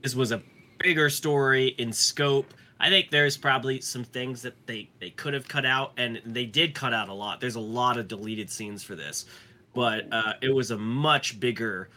[0.03, 0.43] this was a
[0.79, 2.53] bigger story in scope.
[2.81, 6.45] I think there's probably some things that they they could have cut out, and they
[6.47, 7.41] did cut out a lot.
[7.41, 9.25] There's a lot of deleted scenes for this,
[9.75, 11.89] but uh, it was a much bigger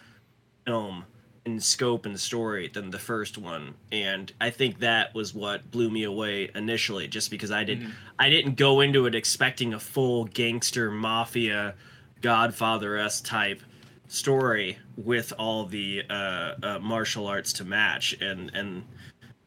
[0.66, 1.06] film
[1.46, 5.90] in scope and story than the first one and i think that was what blew
[5.90, 7.92] me away initially just because i did Mhm.
[8.20, 11.74] i didn't go into it expecting a full gangster mafia
[12.22, 13.62] Godfather s type
[14.08, 18.84] story with all the uh, uh, martial arts to match and and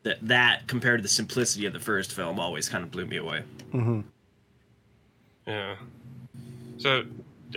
[0.02, 3.16] that that compared to the simplicity of the first film always kind of blew me
[3.16, 3.42] away
[3.72, 4.00] hmm
[5.46, 5.76] Yeah.
[6.78, 7.04] So,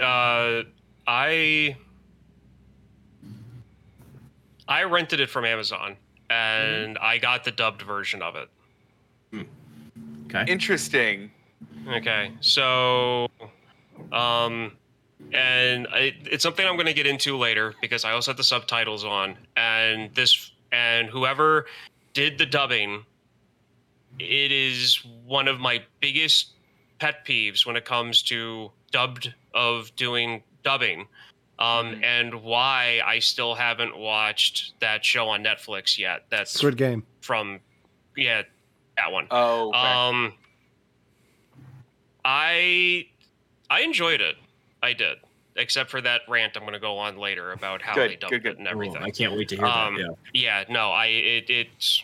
[0.02, 0.64] uh,
[1.08, 1.76] I
[4.68, 5.98] I rented it from Amazon,
[6.30, 8.50] and I got the dubbed version of it.
[10.28, 11.32] okay Interesting.
[11.88, 13.28] Okay, so,
[14.12, 14.72] um,
[15.32, 18.44] and I, it's something I'm going to get into later because I also had the
[18.44, 21.66] subtitles on, and this and whoever
[22.14, 23.06] did the dubbing,
[24.20, 26.50] it is one of my biggest
[27.00, 31.08] pet peeves when it comes to dubbed of doing dubbing.
[31.60, 32.04] Um, Mhm.
[32.04, 36.26] and why I still haven't watched that show on Netflix yet.
[36.30, 37.06] That's Squid Game.
[37.22, 37.60] from,
[38.18, 38.42] yeah,
[38.98, 39.28] that one.
[39.30, 39.78] Oh, okay.
[39.78, 40.34] Um,
[42.26, 43.08] I
[43.70, 44.36] I enjoyed it.
[44.84, 45.18] I did,
[45.56, 48.32] except for that rant I'm going to go on later about how Good, they dubbed
[48.32, 48.52] good, good.
[48.54, 49.02] it and Oh, everything.
[49.02, 52.04] i can't wait to hear Um, that yeah yeah, no, I it it's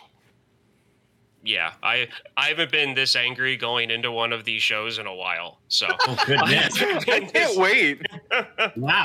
[1.42, 5.14] yeah, I I haven't been this angry going into one of these shows in a
[5.14, 5.60] while.
[5.68, 8.02] So oh goodness I can't wait.
[8.76, 9.04] wow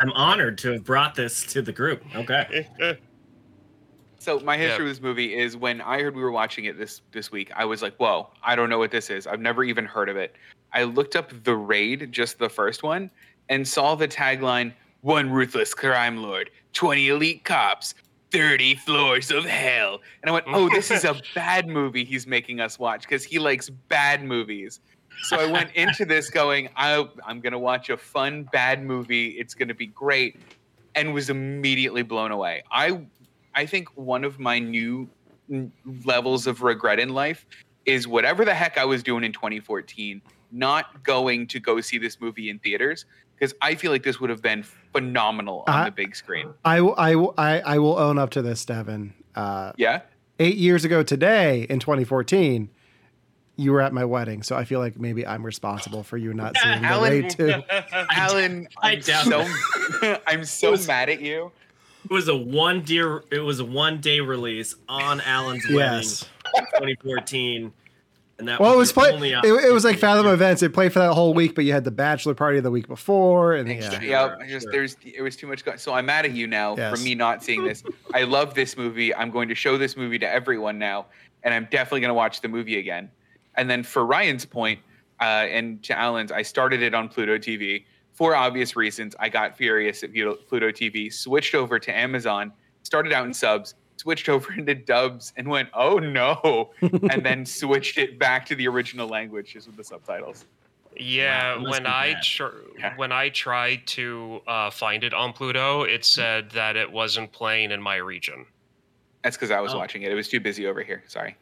[0.00, 2.66] i'm honored to have brought this to the group okay
[4.20, 4.88] So my history Yeah.
[4.88, 7.64] with this movie is when I heard we were watching it this this week, I
[7.64, 9.26] was like, "Whoa, I don't know what this is.
[9.28, 10.34] I've never even heard of it."
[10.72, 13.10] I looked up The Raid, just the first one,
[13.48, 17.94] and saw the tagline: "One ruthless crime lord, 20 elite cops,
[18.30, 22.60] 30 floors of hell." And I went, "Oh, this is a bad movie he's making
[22.60, 24.80] us watch because he likes bad movies."
[25.22, 29.30] So I went into this going, I, "I'm going to watch a fun bad movie.
[29.30, 30.36] It's going to be great."
[30.94, 32.62] And was immediately blown away.
[32.70, 33.00] I
[33.54, 35.08] I think one of my new
[36.04, 37.46] levels of regret in life
[37.86, 42.20] is whatever the heck I was doing in 2014, not going to go see this
[42.20, 45.90] movie in theaters because I feel like this would have been phenomenal on I- the
[45.92, 46.52] big screen.
[46.64, 49.14] I I I will own up to this, Devin.
[49.34, 50.00] Uh, Yeah.
[50.40, 52.70] eight years ago today in 2014,
[53.56, 56.56] you were at my wedding, so I feel like maybe I'm responsible for you not
[56.62, 57.54] seeing the Alan- raid too.
[58.10, 61.52] Alan, I I'm so I'm so was- mad at you.
[62.04, 63.22] It was a one dear.
[63.30, 66.24] It was a one day release on Alan's Yes.
[66.54, 67.72] wedding, 2014,
[68.38, 69.12] and that Well, it was was play.
[69.12, 70.00] only It, it was like opportunity.
[70.00, 70.62] Fathom Events.
[70.62, 73.54] It played for that whole week, but you had the bachelor party the week before,
[73.54, 73.90] and yeah.
[73.90, 74.72] Sure, Yeah, I just sure.
[74.72, 75.64] there's it was too much.
[75.64, 76.96] Go- so I'm mad at you now Yes.
[76.96, 77.82] for me not seeing this.
[78.14, 79.14] I love this movie.
[79.14, 81.06] I'm going to show this movie to everyone now,
[81.42, 83.10] and I'm definitely going to watch the movie again.
[83.56, 84.80] And then for Ryan's point,
[85.20, 89.16] uh, and to Alan's, I started it on Pluto TV for obvious reasons.
[89.18, 92.52] I got furious at Pluto Pluto TV, switched over to Amazon,
[92.84, 97.98] started out in subs, switched over into dubs, and went, "Oh no!" and then switched
[97.98, 100.44] it back to the original language just with the subtitles.
[101.00, 102.46] Yeah, Wow, when I tr-
[102.78, 102.94] Yeah.
[102.96, 107.70] when I tried to uh, find it on Pluto, it said that it wasn't playing
[107.70, 108.46] in my region.
[109.22, 109.78] That's because I was Oh.
[109.78, 110.10] watching it.
[110.10, 111.02] It was too busy over here.
[111.06, 111.36] Sorry.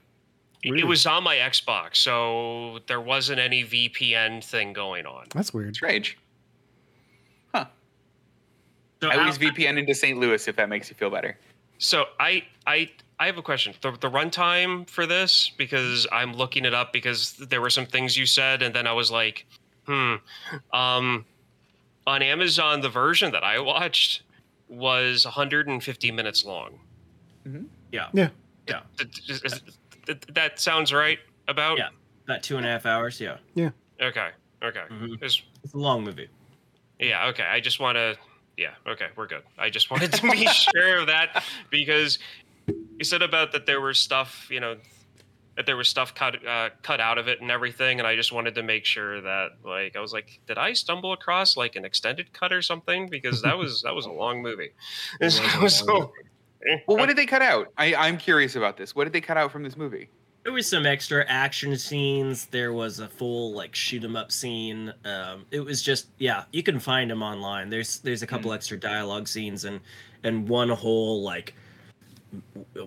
[0.63, 0.83] It- Really?
[0.83, 5.27] It was on my Xbox, so there wasn't any VPN thing going on.
[5.33, 5.75] That's weird.
[5.77, 6.19] Strange.
[9.03, 10.19] So I Al- always VPN into St.
[10.19, 11.37] Louis if that makes you feel better.
[11.79, 13.75] So I I I have a question.
[13.81, 18.17] The the runtime for this because I'm looking it up because there were some things
[18.17, 19.47] you said and then I was like,
[19.87, 20.15] hmm.
[20.73, 21.25] Um,
[22.07, 24.23] on Amazon, the version that I watched
[24.69, 26.79] was 150 minutes long.
[27.93, 28.29] yeah, Yeah.
[28.69, 29.61] yeah, Th- th- is-
[30.35, 31.19] That sounds right.
[31.49, 31.89] About Yeah.
[32.25, 33.21] about two and a half hours.
[33.21, 33.71] Yeah, Yeah.
[34.01, 34.31] okay,
[34.63, 34.83] okay.
[34.91, 35.15] Mhm.
[35.15, 36.29] It's- it's a long movie.
[36.99, 37.43] Yeah, okay.
[37.45, 38.17] I just want to.
[38.57, 39.43] Yeah, okay, we're good.
[39.59, 42.19] I just wanted to be sure of that because
[42.67, 44.77] you said about that there was stuff, you know,
[45.57, 48.31] that there was stuff cut uh, cut out of it and everything, and I just
[48.33, 51.85] wanted to make sure that, like, I was like, did I stumble across like an
[51.85, 53.09] extended cut or something?
[53.09, 54.71] Because that was that was a long movie.
[55.21, 56.13] It was long So-
[56.89, 57.73] Well, what did they cut out?
[57.79, 58.95] I, I'm curious about this.
[58.95, 60.09] What did they cut out from this movie?
[60.47, 62.47] There was some extra action scenes.
[62.47, 64.95] There was a full like shoot 'em up scene.
[65.05, 67.69] Um, it was just yeah, you can find them online.
[67.69, 69.81] There's there's a couple extra dialogue scenes and
[70.23, 71.57] and one whole like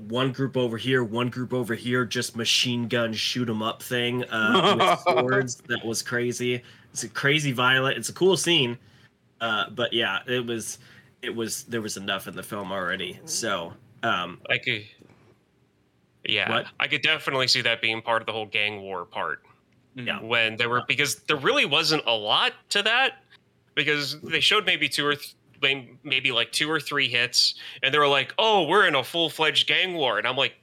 [0.08, 4.24] one group over here, one group over here, just machine gun shoot 'em up thing
[4.30, 5.58] uh, with swords.
[5.68, 6.64] That was crazy.
[6.94, 7.98] It's a crazy violent.
[7.98, 8.78] It's a cool scene,
[9.42, 10.80] uh, but yeah, it was
[11.22, 13.20] it was there was enough in the film already.
[13.26, 14.86] So um, I could.
[16.26, 16.66] Yeah, What?
[16.80, 19.42] I could definitely see that being part of the whole gang war part.
[19.96, 20.22] Yeah.
[20.22, 23.24] when there were because there really wasn't a lot to that
[23.76, 25.36] because they showed maybe two or th-
[26.04, 29.30] maybe like two or three hits, and they were like, "Oh, we're in a full
[29.30, 30.54] fledged gang war," and I'm like,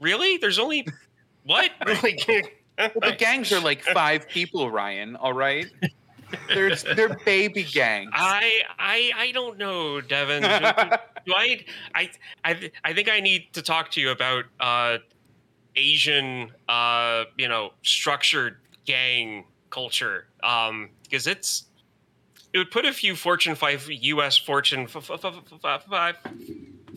[0.00, 0.36] "Really?
[0.36, 0.86] There's only
[1.44, 1.70] what?"
[2.04, 2.24] like,
[2.78, 5.16] Well, the gangs are like five people, Ryan.
[5.16, 5.66] All right,
[6.48, 8.10] they're they're baby gangs.
[8.12, 10.42] I I I don't know, Devin.
[10.42, 10.48] Do,
[11.26, 11.64] do I
[11.94, 12.10] I
[12.44, 14.98] I I think I need to talk to you about uh
[15.76, 21.64] Asian uh you know structured gang culture um because it's
[22.52, 26.16] it would put a few Fortune 5 US Fortune f- f- f- f- five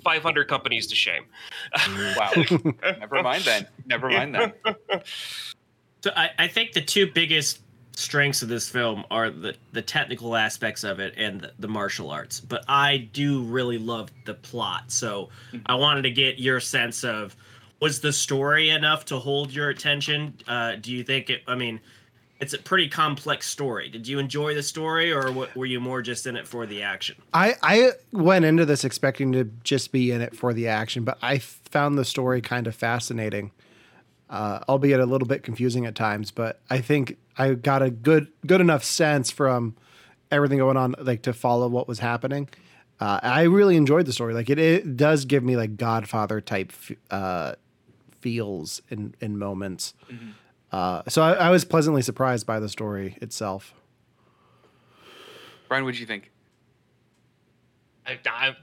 [0.04, 1.24] 500 companies to shame.
[2.18, 2.32] wow.
[3.00, 3.68] Never mind then.
[3.86, 4.54] Never mind then.
[6.04, 7.62] So I, I think the two biggest
[7.96, 12.10] strengths of this film are the, the technical aspects of it and the, the martial
[12.10, 12.40] arts.
[12.40, 14.92] But I do really love the plot.
[14.92, 15.30] So
[15.66, 17.36] I wanted to get your sense of
[17.80, 20.34] was the story enough to hold your attention?
[20.48, 21.42] Uh, do you think it?
[21.48, 21.80] I mean,
[22.40, 23.90] it's a pretty complex story.
[23.90, 26.82] Did you enjoy the story, or w- were you more just in it for the
[26.82, 27.16] action?
[27.34, 31.18] I, I went into this expecting to just be in it for the action, but
[31.22, 33.52] I found the story kind of fascinating,
[34.30, 36.32] uh, albeit a little bit confusing at times.
[36.32, 39.76] But I think I got a good good enough sense from
[40.32, 42.50] everything going on, like to follow what was happening.
[43.00, 44.34] Uh, I really enjoyed the story.
[44.34, 46.72] Like it, it does give me like Godfather type
[47.12, 47.56] uh,
[48.22, 49.94] feels in in moments.
[50.72, 53.74] Uh, so I, I was pleasantly surprised by the story itself.
[55.68, 56.32] Brian, what do you think?
[58.08, 58.56] I, I,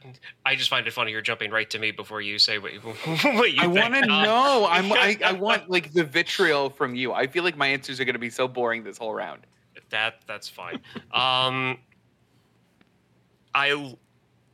[0.47, 2.73] I just find it funny you're jumping right to me before you say what,
[3.25, 4.67] what you I want to Uh, know.
[4.71, 4.93] I'm.
[4.93, 7.13] I, I want like the vitriol from you.
[7.13, 9.43] I feel like my answers are going to be so boring this whole round.
[9.91, 10.81] that that's fine.
[11.13, 11.79] Um,
[13.55, 13.97] I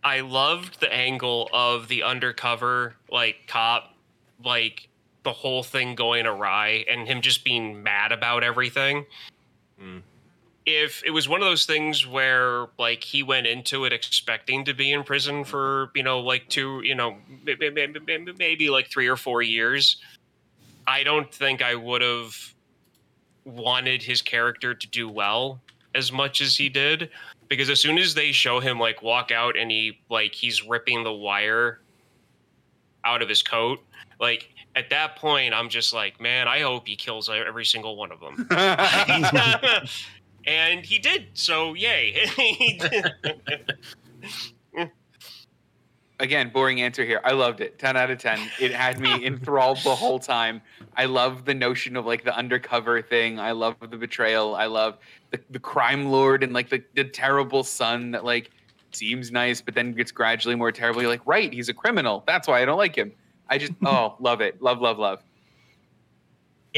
[0.03, 3.94] I loved the angle of the undercover like cop,
[4.44, 4.88] like
[5.24, 9.05] the whole thing going awry and him just being mad about everything.
[9.83, 10.03] Mm.
[10.70, 14.74] If it was one of those things where like he went into it expecting to
[14.74, 15.50] be in prison mm-hmm.
[15.50, 19.96] for you know like two you know maybe, maybe, maybe like three or four years,
[20.87, 22.54] I don't think I would have
[23.46, 25.59] wanted his character to do well
[25.94, 26.74] as much as he mm-hmm.
[26.74, 27.11] did
[27.48, 31.02] because as soon as they show him like walk out and he like he's ripping
[31.02, 31.81] the wire
[33.04, 33.78] out of his coat
[34.20, 38.12] like at that point i'm just like man i hope he kills every single one
[38.12, 38.46] of them
[40.48, 42.26] and he did so yay
[46.20, 47.20] Again, boring answer here.
[47.22, 47.78] I loved it.
[47.78, 48.40] 10 out of 10.
[48.58, 50.61] It had me enthralled the whole time.
[50.96, 53.38] I love the notion of like the undercover thing.
[53.38, 54.56] I love the betrayal.
[54.56, 54.98] I love
[55.30, 58.50] the, the crime lord and like the, the terrible son that like
[58.90, 61.02] seems nice, but then gets gradually more terrible.
[61.02, 62.24] You're like, right, he's a criminal.
[62.26, 63.12] That's why I don't like him.
[63.48, 64.61] I just, oh, love it.
[64.61, 65.22] Love, love, love.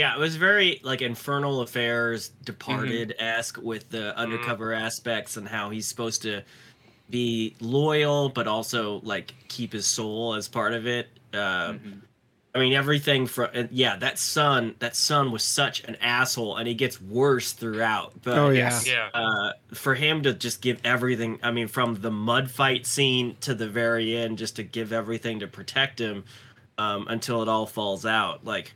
[0.01, 5.69] Yeah, it was very like Infernal Affairs, Departed esque with the undercover aspects and how
[5.69, 6.41] he's supposed to
[7.11, 11.11] be loyal, but also like keep his soul as part of it.
[11.35, 12.01] Uh, Mhm.
[12.55, 16.73] I mean, everything from yeah, that son, that son was such an asshole, and he
[16.73, 18.15] gets worse throughout.
[18.23, 18.81] But Oh, yeah.
[18.87, 23.37] yeah uh, for him to just give everything, I mean, from the mud fight scene
[23.43, 26.25] to the very end, just to give everything to protect him
[26.79, 28.47] um, until it all falls out.
[28.47, 28.73] Like,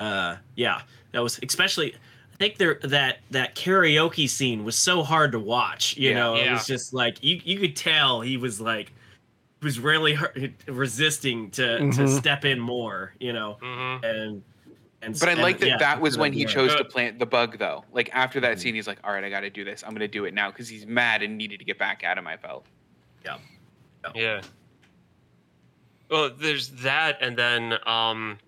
[0.00, 1.94] uh, yeah, that was especially.
[1.94, 5.96] I think there that that karaoke scene was so hard to watch.
[5.96, 6.14] You Yeah.
[6.16, 8.92] know, it was just like you you could tell he was like
[9.62, 12.18] was really hu- resisting to to Mhm.
[12.18, 13.14] step in more.
[13.20, 14.04] You know, Mhm.
[14.04, 14.42] and
[15.00, 16.46] and But I like that yeah, that was when he yeah.
[16.48, 17.84] chose to plant the bug, though.
[17.92, 19.82] Like after that scene, he's like, all right, I got to do this.
[19.84, 22.16] I'm going to do it now because he's mad and needed to get back at
[22.18, 22.64] him, I felt.
[23.24, 23.36] Yeah.
[24.14, 24.40] Yeah.
[26.10, 28.38] Well, there's that, and then um,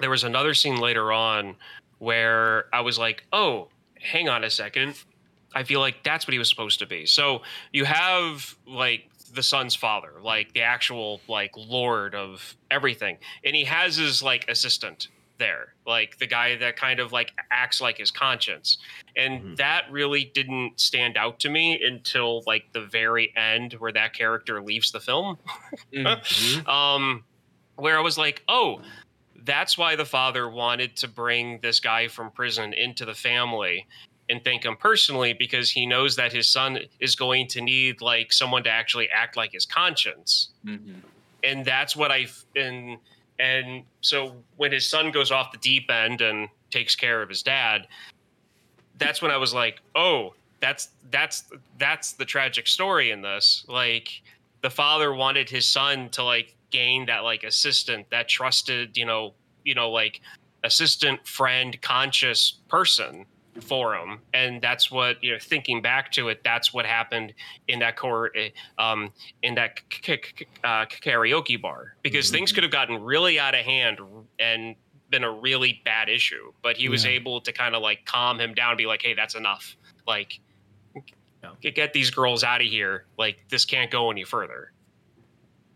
[0.00, 1.56] there was another scene later on
[1.98, 3.68] where I was like, "Oh,
[4.00, 4.94] hang on a second.
[5.54, 9.42] I feel like that's what he was supposed to be." So you have like the
[9.42, 15.08] son's father, like the actual like lord of everything, and he has his like assistant
[15.38, 18.78] there, like the guy that kind of like acts like his conscience,
[19.16, 19.56] and Mhm.
[19.56, 24.62] that really didn't stand out to me until like the very end where that character
[24.62, 25.38] leaves the film
[25.92, 26.68] Mhm.
[26.68, 27.24] um,
[27.76, 28.80] where I was like, oh,
[29.44, 33.86] that's why the father wanted to bring this guy from prison into the family
[34.30, 38.32] and thank him personally because he knows that his son is going to need like
[38.32, 41.02] someone to actually act like his conscience Mhm.
[41.42, 42.98] and that's what I and
[43.38, 47.42] and so when his son goes off the deep end and takes care of his
[47.42, 47.88] dad,
[48.98, 51.44] that's when I was like, oh, that's that's
[51.78, 53.64] that's the tragic story in this.
[53.68, 54.22] Like
[54.62, 59.34] the father wanted his son to like gain that like assistant, that trusted, you know,
[59.64, 60.20] you know, like
[60.62, 63.26] assistant, friend, conscious person
[63.60, 64.18] for him.
[64.32, 67.32] And that's what you know thinking back to it that's what happened
[67.68, 68.32] in that core
[68.78, 69.12] um
[69.42, 71.94] in that k- k- uh, karaoke bar.
[72.02, 74.00] Because things could have gotten really out of hand
[74.40, 74.74] and
[75.10, 76.52] been a really bad issue.
[76.62, 77.12] But he was Yeah.
[77.12, 79.76] able to kind of like calm him down and be like hey that's enough.
[80.04, 80.40] Like
[81.44, 81.50] Yeah.
[81.60, 83.04] get, get these girls out of here.
[83.18, 84.72] Like this can't go any further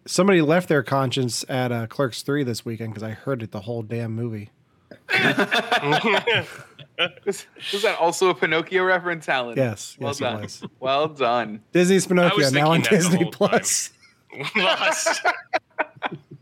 [0.08, 3.60] Somebody left their conscience at uh, Clerks 3 this weekend because I heard it the
[3.60, 4.48] whole damn movie.
[5.12, 9.58] was, was that also a Pinocchio reference, Alan?
[9.58, 10.38] Yes, Well yes, done.
[10.38, 10.64] it was.
[10.80, 11.60] Well done.
[11.72, 13.90] Disney's Pinocchio now on thinking that the Disney whole Plus.
[14.56, 15.20] Lost.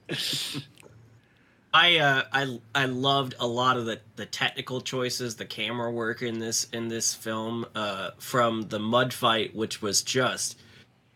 [1.75, 6.23] I uh, I I loved a lot of the, the technical choices, the camera work
[6.23, 10.59] in this in this film, uh, from the mud fight, which was just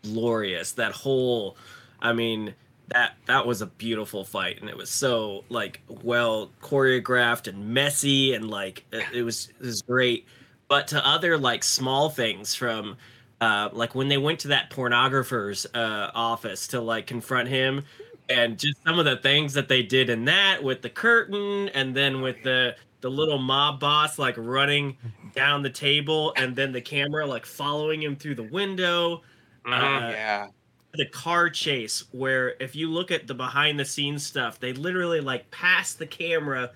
[0.03, 0.73] glorious.
[0.73, 1.57] That whole,
[2.01, 2.55] I mean,
[2.89, 8.33] that that was a beautiful fight, and it was so like well choreographed and messy,
[8.33, 10.25] and like it, it was it was great.
[10.67, 12.97] But to other like small things from.
[13.41, 17.83] Uh, like when they went to that pornographer's uh, office to like confront him,
[18.29, 21.95] and just some of the things that they did in that with the curtain and
[21.95, 24.95] then with the the little mob boss like running
[25.33, 29.21] down the table and then the camera like following him through the window
[29.65, 29.73] Mhm.
[29.73, 30.47] Uh, yeah.
[30.93, 35.21] The car chase where if you look at the behind the scenes stuff they literally
[35.21, 36.71] like pass the camera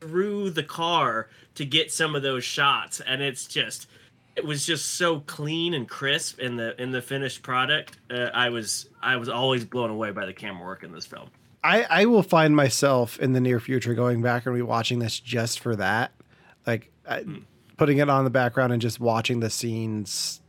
[0.00, 3.00] through the car to get some of those shots.
[3.00, 3.88] And it's just
[4.36, 7.98] it was just so clean and crisp in the in the finished product.
[8.10, 11.28] Uh, i was i was always blown away by the camera work in this film.
[11.64, 15.58] I, I will find myself in the near future going back and rewatching this just
[15.58, 16.12] for that.
[16.66, 17.24] Like I,
[17.76, 20.40] putting it on the background and just watching the scenes,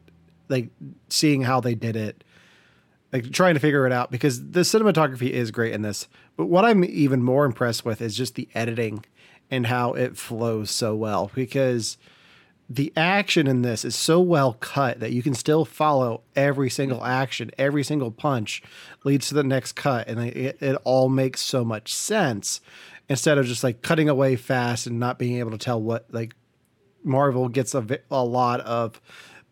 [0.50, 0.70] like
[1.10, 2.24] seeing how they did it,
[3.12, 6.08] like trying to figure it out because the cinematography is great in this.
[6.38, 9.06] But what I'm even more impressed with is just the editing
[9.50, 11.98] and how it flows so well because
[12.70, 17.04] the action in this is so well cut that you can still follow every single
[17.04, 18.62] action, every single punch
[19.04, 22.62] leads to the next cut, and it, it all makes so much sense
[23.10, 26.36] instead of just like cutting away fast and not being able to tell what like
[27.04, 29.02] Marvel gets a, a lot of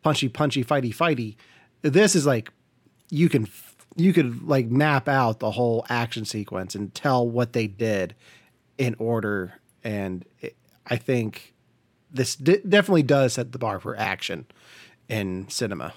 [0.04, 1.36] punchy, punchy, fighty, fighty.
[1.82, 2.52] This is like
[3.10, 3.48] you can
[3.96, 8.16] you could like map out the whole action sequence and tell what they did
[8.78, 9.54] in order,
[9.84, 10.56] and it,
[10.86, 11.54] I think
[12.12, 14.46] this d- definitely does set the bar for action
[15.10, 15.94] in cinema.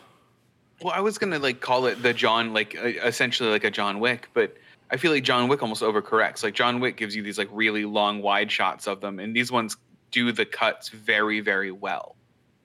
[0.83, 4.01] Well, I was gonna like call it the John, like uh, essentially like a John
[4.01, 4.57] Wick, but
[4.91, 6.43] I feel like John Wick almost overcorrects.
[6.43, 9.53] Like John Wick gives you these like really long, wide shots of them, and these
[9.53, 9.77] ones
[10.11, 12.17] do the cuts very, very well.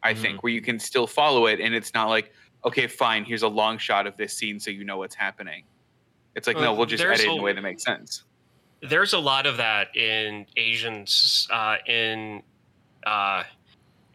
[0.02, 2.32] I think where you can still follow it, and it's not like
[2.66, 5.64] okay, fine, here's a long shot of this scene, so you know what's happening.
[6.36, 8.24] It's like no, Well, just edit in a- a way that makes sense.
[8.82, 12.44] there's a lot of that in Asians uh, in
[13.06, 13.44] uh,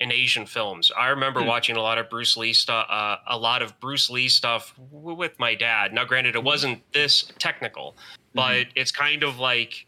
[0.01, 0.91] in Asian films.
[0.97, 1.47] I remember Hmm.
[1.47, 5.15] watching a lot of Bruce Lee stuff, uh, a lot of Bruce Lee stuff w-
[5.15, 5.93] with my dad.
[5.93, 7.97] Now, granted, it wasn't this technical,
[8.35, 9.87] but it's kind of like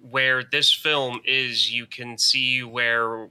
[0.00, 1.70] where this film is.
[1.72, 3.28] You can see where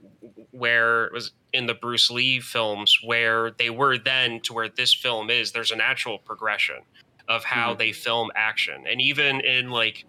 [0.52, 4.94] where it was in the Bruce Lee films where they were then to where this
[4.94, 5.52] film is.
[5.52, 6.78] There's a natural progression
[7.28, 7.78] of how Mhm.
[7.78, 10.04] they film action, and even in like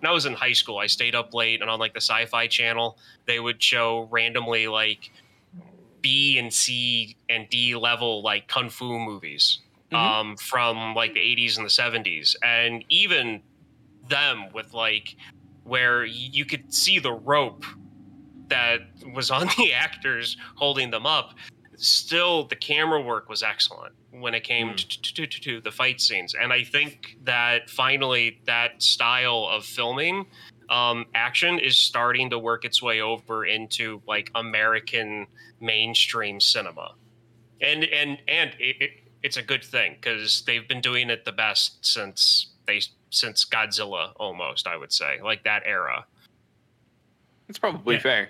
[0.00, 2.46] when I was in high school, I stayed up late and on like the sci-fi
[2.46, 5.10] channel, they would show randomly like
[6.02, 9.58] B and C and D level like kung fu movies
[9.90, 9.96] Mhm.
[9.98, 12.36] um, from like the 80s and the 70s.
[12.42, 13.42] And even
[14.08, 15.16] them with like
[15.64, 17.64] where you could see the rope
[18.48, 18.80] that
[19.14, 21.34] was on the actors holding them up.
[21.76, 25.70] Still, the camera work was excellent when it came to, to, to, to, to the
[25.70, 26.34] fight scenes.
[26.34, 30.26] And I think that finally that style of filming
[30.70, 35.26] um, action is starting to work its way over into like American
[35.60, 36.94] mainstream cinema,
[37.60, 38.90] and and and it, it,
[39.22, 42.80] it's a good thing because they've been doing it the best since they
[43.10, 46.04] since Godzilla almost I would say like that era.
[47.48, 48.00] It's probably Yeah.
[48.02, 48.28] fair.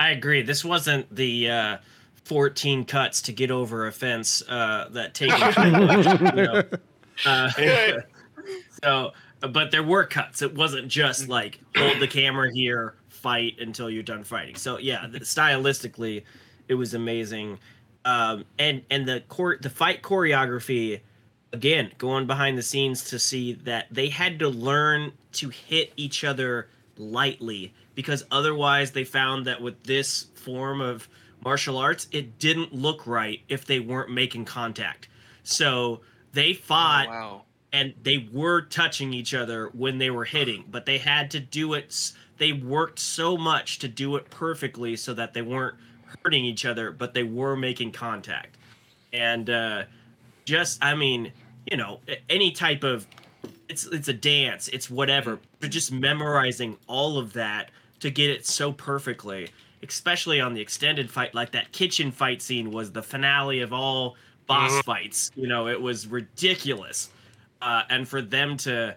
[0.00, 0.42] I agree.
[0.42, 1.76] This wasn't the uh,
[2.24, 6.62] 14 cuts to get over a fence uh, that take you know,
[7.26, 7.50] uh,
[8.82, 10.42] so, but there were cuts.
[10.42, 14.56] It wasn't just like hold the camera here, fight until you're done fighting.
[14.56, 16.24] So yeah, the, stylistically,
[16.68, 17.58] it was amazing.
[18.04, 21.00] Um, and and the court the fight choreography
[21.52, 26.24] again going behind the scenes to see that they had to learn to hit each
[26.24, 31.08] other lightly because otherwise they found that with this form of
[31.44, 35.08] martial arts it didn't look right if they weren't making contact
[35.42, 36.00] so
[36.32, 37.42] they fought Oh, wow.
[37.72, 41.74] and they were touching each other when they were hitting but they had to do
[41.74, 45.76] it they worked so much to do it perfectly so that they weren't
[46.24, 48.56] hurting each other, but they were making contact.
[49.12, 49.84] And uh,
[50.44, 51.32] just, I mean,
[51.70, 53.06] you know, any type of
[53.68, 57.70] it's it's a dance, it's whatever, but just memorizing all of that
[58.02, 59.48] to get it so perfectly,
[59.84, 64.16] especially on the extended fight, like that kitchen fight scene was the finale of all
[64.48, 64.84] boss Mhm.
[64.84, 65.30] fights.
[65.36, 67.10] You know, it was ridiculous,
[67.62, 68.96] uh, and for them to,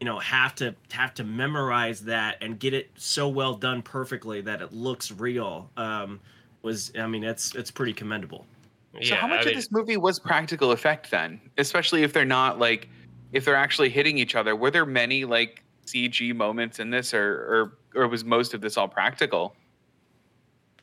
[0.00, 4.40] you know, have to have to memorize that and get it so well done perfectly
[4.40, 6.18] that it looks real, um,
[6.62, 8.46] was I mean, it's it's pretty commendable.
[8.94, 11.38] So yeah, how much I of this movie was practical effect then?
[11.58, 12.88] Especially if they're not like
[13.32, 14.56] if they're actually hitting each other.
[14.56, 18.76] Were there many like CG moments in this or or or was most of this
[18.76, 19.54] all practical?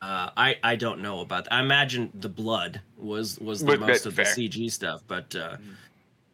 [0.01, 1.45] Uh, I I don't know about.
[1.45, 1.53] That.
[1.53, 4.23] I imagine the blood was was the But- most but of the.
[4.23, 5.55] CG stuff, but uh,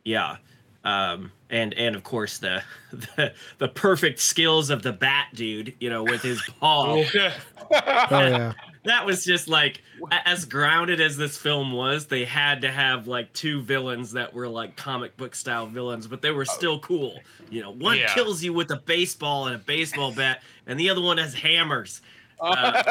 [0.05, 0.37] yeah,
[0.83, 5.89] um, and and of course the, the the perfect skills of the bat dude, you
[5.91, 6.95] know, with his paw.
[6.95, 8.53] Oh yeah.
[8.85, 9.81] that was just like
[10.25, 12.07] as grounded as this film was.
[12.07, 16.21] They had to have like two villains that were like comic book style villains, but
[16.21, 17.21] they were still cool.
[17.49, 18.13] You know, one Yeah.
[18.13, 22.01] kills you with a baseball and a baseball bat, and the other one has hammers.
[22.41, 22.81] Uh,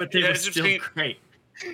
[0.00, 1.18] but they Yeah, were still be- great.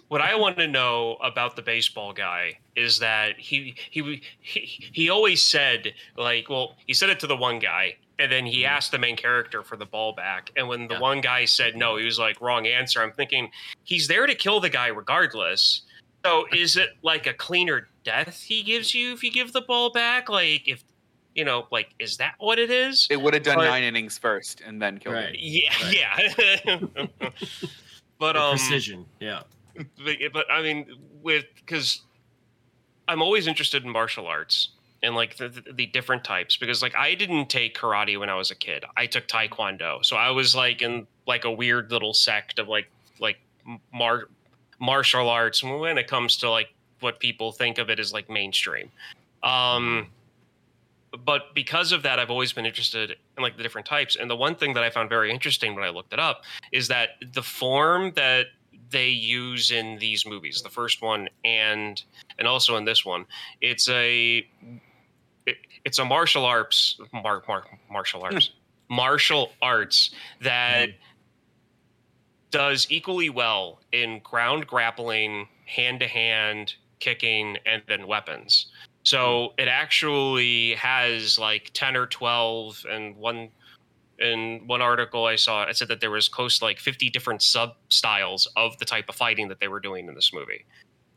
[0.08, 4.60] what I want to know about the baseball guy is that he he he
[4.92, 8.64] he always said like, well, he said it to the one guy, and then he
[8.64, 11.00] asked the main character for the ball back, and when the Yeah.
[11.00, 13.02] one guy said no, he was like, wrong answer.
[13.02, 13.50] I'm thinking
[13.84, 15.82] he's there to kill the guy regardless.
[16.24, 19.90] So is it like a cleaner death he gives you if you give the ball
[19.92, 20.28] back?
[20.28, 20.82] Like if
[21.34, 23.06] you know, like is that what it is?
[23.10, 25.34] it would have done But- nine innings first and then killed Right.
[25.34, 25.36] him.
[25.40, 26.20] Yeah,
[26.64, 26.78] yeah.
[28.18, 29.42] but The um, precision, yeah.
[29.74, 30.86] but, but I mean,
[31.22, 32.02] with because
[33.08, 34.68] I'm always interested in martial arts
[35.04, 38.50] and like the, the, different types because like I didn't take karate when I was
[38.50, 38.84] a kid.
[38.96, 42.90] I took taekwondo, so I was like in like a weird little sect of like
[43.20, 43.38] like
[43.92, 44.28] mar-
[44.80, 46.68] martial arts when it comes to like
[47.00, 48.90] what people think of it as like mainstream.
[49.42, 50.08] Um,
[51.24, 54.16] but because of that, I've always been interested in like the different types.
[54.16, 56.42] And the one thing that I found very interesting when I looked it up
[56.72, 58.46] is that the form that
[58.90, 62.02] they use in these movies, the first one and
[62.38, 63.26] and also in this one,
[63.60, 64.46] it's a
[65.84, 68.50] it's a martial arts mar, mar, martial arts
[68.88, 70.10] martial arts
[70.40, 70.90] that
[72.50, 78.66] does equally well in ground grappling, hand to hand kicking, and then weapons.
[79.02, 83.50] So it actually has like ten or twelve, and one
[84.18, 87.42] in one article I saw, it said that there was close to like fifty different
[87.42, 90.64] sub styles of the type of fighting that they were doing in this movie.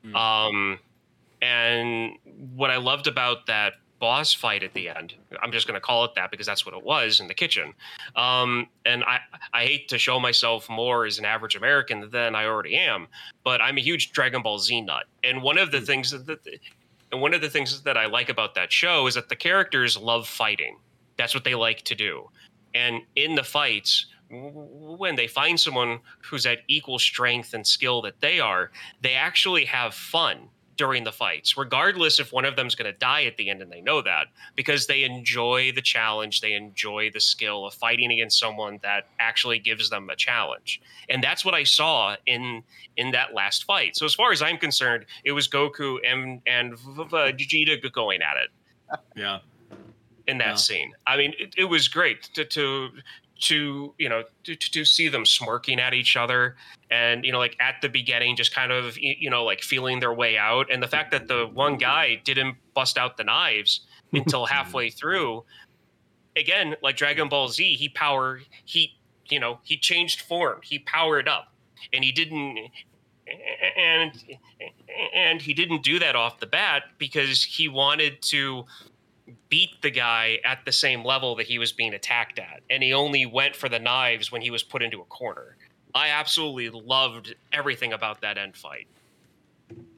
[0.04, 0.16] Mm.
[0.16, 0.80] Um,
[1.42, 2.18] and
[2.56, 6.06] what I loved about that boss fight at the end, I'm just going to call
[6.06, 7.74] it that because that's what it was in the kitchen.
[8.16, 9.20] Um, and I,
[9.54, 13.08] I hate to show myself more as an average American than I already am,
[13.44, 15.06] but I'm a huge Dragon Ball Z nut.
[15.24, 16.40] And one of the things that, that
[17.12, 19.98] and one of the things that I like about that show is that the characters
[19.98, 20.78] love fighting.
[21.18, 22.30] That's what they like to do.
[22.74, 28.20] And in the fights, when they find someone who's at equal strength and skill that
[28.20, 28.72] they are,
[29.02, 33.26] they actually have fun during the fights, regardless if one of them's going to die
[33.26, 37.20] at the end and they know that, because they enjoy the challenge, they enjoy the
[37.20, 40.80] skill of fighting against someone that actually gives them a challenge.
[41.10, 42.64] And that's what I saw in
[42.96, 43.96] in that last fight.
[43.96, 49.00] So as far as I'm concerned, it was Goku and and Vegeta going at it
[49.16, 49.40] Yeah.
[50.28, 50.56] in that Yeah.
[50.56, 50.94] scene.
[51.06, 52.90] I mean, it, it was great to to
[53.40, 56.56] to you know to, to see them smirking at each other
[56.90, 60.14] and you know like at the beginning just kind of you know like feeling their
[60.14, 60.72] way out.
[60.72, 63.82] And the fact that the one guy didn't bust out the knives
[64.14, 65.44] until halfway through
[66.36, 68.98] again like dragon ball z he power he
[69.30, 70.60] you know he changed form.
[70.64, 71.54] He powered up.
[71.94, 72.58] And he didn't
[73.78, 74.12] and
[75.14, 78.66] and he didn't do that off the bat because he wanted to
[79.50, 82.94] beat the guy at the same level that he was being attacked at and he
[82.94, 85.58] only went for the knives when he was put into a corner
[85.96, 88.88] i absolutely loved everything about that end fight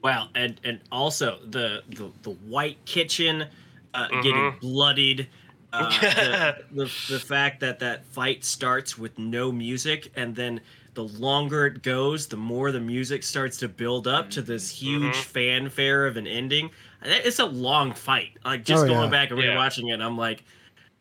[0.02, 3.46] Well, and and also the the, the white kitchen
[3.94, 4.22] uh, Mhm.
[4.22, 5.28] getting bloodied.
[5.72, 10.60] Uh, the, the the fact that that fight starts with no music, and then
[10.94, 15.14] the longer it goes, the more the music starts to build up to this huge
[15.18, 15.24] Mhm.
[15.24, 16.70] fanfare of an ending.
[17.02, 18.32] It's a long fight.
[18.44, 19.10] Like just Oh, going yeah.
[19.10, 19.54] back and Yeah.
[19.54, 20.44] rewatching it, I'm like,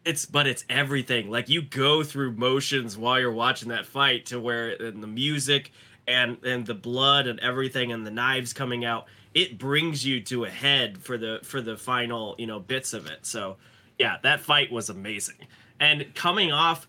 [0.05, 1.29] it's but it's everything.
[1.29, 5.71] Like you go through motions while you're watching that fight to where and the music
[6.07, 10.45] and and the blood and everything and the knives coming out, it brings you to
[10.45, 13.25] a head for the for the final you know bits of it.
[13.25, 13.57] So
[13.99, 15.35] yeah, that fight was amazing.
[15.81, 16.87] And coming off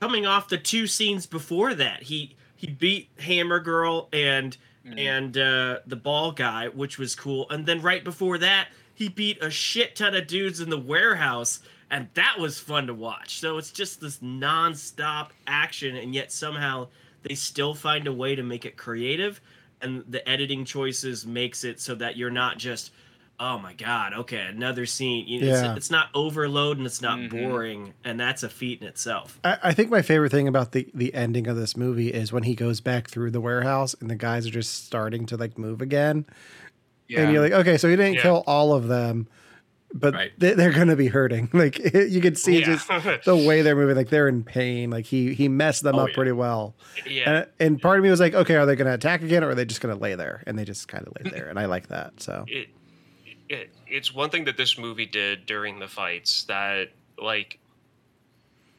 [0.00, 4.56] coming off the two scenes before that, he he beat Hammer Girl and
[4.86, 4.98] Mhm.
[4.98, 7.48] and uh, the ball guy, which was cool.
[7.50, 11.60] And then right before that, he beat a shit ton of dudes in the warehouse,
[11.90, 13.38] and that was fun to watch.
[13.38, 16.88] So it's just this nonstop action, and yet somehow
[17.22, 19.40] they still find a way to make it creative,
[19.80, 22.92] and the editing choices makes it so that you're not just.
[23.44, 24.12] Oh my God!
[24.14, 25.26] Okay, another scene.
[25.26, 25.70] You know, Yeah.
[25.70, 27.30] it's, it's not overload and it's not Mhm.
[27.30, 29.40] boring, and that's a feat in itself.
[29.42, 32.44] I, I think my favorite thing about the the ending of this movie is when
[32.44, 35.82] he goes back through the warehouse and the guys are just starting to like move
[35.82, 36.24] again,
[37.08, 37.22] Yeah.
[37.22, 38.22] and you're like, okay, so he didn't Yeah.
[38.22, 39.26] kill all of them,
[39.92, 40.30] but Right.
[40.38, 41.48] they, they're gonna be hurting.
[41.52, 42.64] Like you can see Yeah.
[42.76, 42.86] just
[43.24, 44.90] the way they're moving, like they're in pain.
[44.90, 46.14] Like he he messed them Oh, up yeah.
[46.14, 46.76] pretty well.
[47.10, 47.30] yeah.
[47.30, 49.54] And, and part of me was like, okay, are they gonna attack again, or are
[49.56, 50.44] they just gonna lay there?
[50.46, 52.20] And they just kind of lay there, and I like that.
[52.22, 52.68] So it,
[53.52, 56.88] it it's one thing that this movie did during the fights that
[57.18, 57.58] like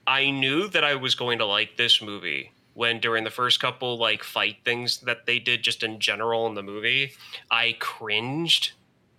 [0.06, 3.98] I knew that I was going to like this movie when during the first couple
[3.98, 7.14] like fight things that they did just in general in the movie,
[7.52, 8.74] I cringed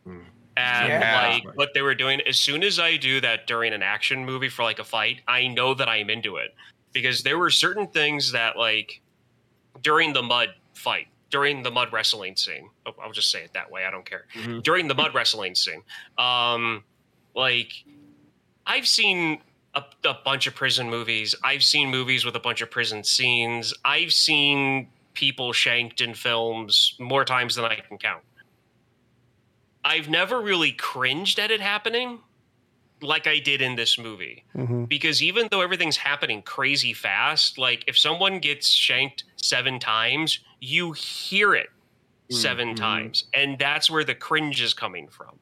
[0.04, 0.20] hmm.
[0.56, 1.28] at Yeah.
[1.28, 2.20] like what they were doing.
[2.22, 5.46] As soon as I do that during an action movie for like a fight, I
[5.46, 6.54] know that I'm into it
[6.92, 9.00] because there were certain things that like
[9.82, 12.70] during the mud fight, during the mud wrestling scene.
[12.86, 13.84] oh, I'll just say it that way.
[13.84, 14.26] I don't care.
[14.34, 14.62] Mhm.
[14.62, 15.82] During the mud wrestling scene,
[16.16, 16.84] um,
[17.34, 17.72] like
[18.64, 19.40] I've seen
[19.74, 21.34] a, a bunch of prison movies.
[21.42, 23.74] I've seen movies with a bunch of prison scenes.
[23.84, 28.22] I've seen people shanked in films more times than I can count.
[29.84, 32.20] I've never really cringed at it happening
[33.02, 34.88] like I did in this movie mhm.
[34.88, 40.92] because even though everything's happening crazy fast, like if someone gets shanked seven times, you
[40.92, 41.68] hear it
[42.30, 42.76] 7 Mhm.
[42.76, 45.38] times, and that's where the cringe is coming from.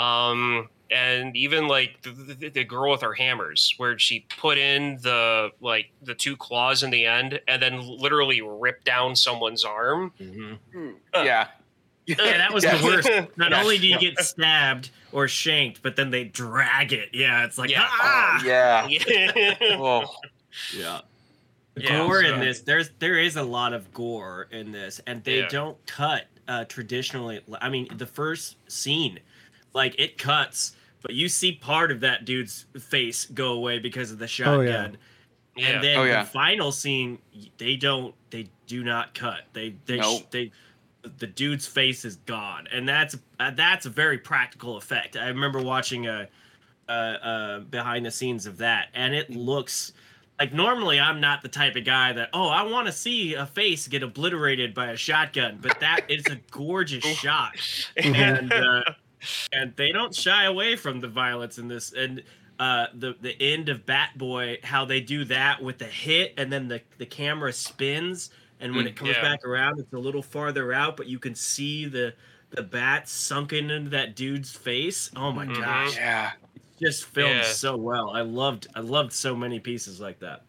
[0.00, 4.98] Um, and even like the, the, the girl with her hammers, where she put in
[5.02, 10.12] the like the two claws in the end, and then literally rip down someone's arm.
[10.20, 10.58] Mhm.
[11.14, 11.48] yeah.
[12.06, 12.76] Yeah, that was Yeah.
[12.76, 13.08] the worst.
[13.36, 13.62] Not Yeah.
[13.62, 17.10] only do you get stabbed or shanked, but then they drag it.
[17.14, 17.86] Yeah, it's like Yeah.
[17.88, 18.38] ah.
[18.42, 18.86] Oh, yeah.
[18.88, 19.54] yeah.
[19.78, 20.04] Oh,
[20.76, 21.00] yeah.
[21.74, 25.00] The Yeah, gore so- in this, there's there is a lot of gore in this,
[25.06, 25.48] and they Yeah.
[25.48, 27.40] don't cut uh, traditionally.
[27.60, 29.18] I mean, the first scene,
[29.72, 34.18] like it cuts, but you see part of that dude's face go away because of
[34.18, 34.58] the shotgun.
[34.58, 34.72] Oh, yeah.
[34.82, 34.98] shotgun.
[35.56, 35.68] Yeah.
[35.70, 36.22] And then Oh, yeah.
[36.24, 37.18] the final scene,
[37.58, 39.42] they don't, they do not cut.
[39.52, 40.30] They, they, Nope.
[40.32, 40.50] they,
[41.18, 45.16] the dude's face is gone, and that's uh, that's a very practical effect.
[45.16, 46.28] I remember watching a,
[46.88, 49.92] uh, uh, behind the scenes of that, and it looks
[50.38, 53.46] like normally I'm not the type of guy that oh I want to see a
[53.46, 57.56] face get obliterated by a shotgun, but that is a gorgeous shot,
[57.96, 58.82] and uh,
[59.52, 62.22] and they don't shy away from the violence in this and
[62.60, 66.52] uh the the end of bat boy how they do that with the hit and
[66.52, 68.30] then the the camera spins
[68.60, 69.22] and when Mm, it comes yeah.
[69.22, 72.14] back around it's a little farther out but you can see the
[72.50, 75.60] the bat sunken into that dude's face oh my Mhm.
[75.60, 76.32] gosh yeah.
[76.80, 77.42] It's just filmed Yeah.
[77.42, 80.42] so well i loved i loved so many pieces like that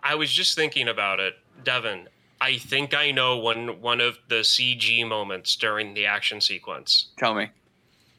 [0.00, 1.34] I was just thinking about it,
[1.64, 2.08] Devin.
[2.40, 7.08] I think I know one one of the CG moments during the action sequence.
[7.18, 7.48] Tell me.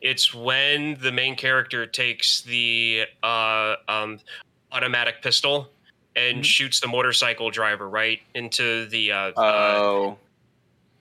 [0.01, 4.19] It's when the main character takes the uh, um,
[4.73, 5.69] automatic pistol
[6.17, 6.43] and Mhm.
[6.45, 10.17] shoots the motorcycle driver right into the uh, uh, Oh.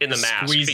[0.01, 0.66] In the mask Squeezes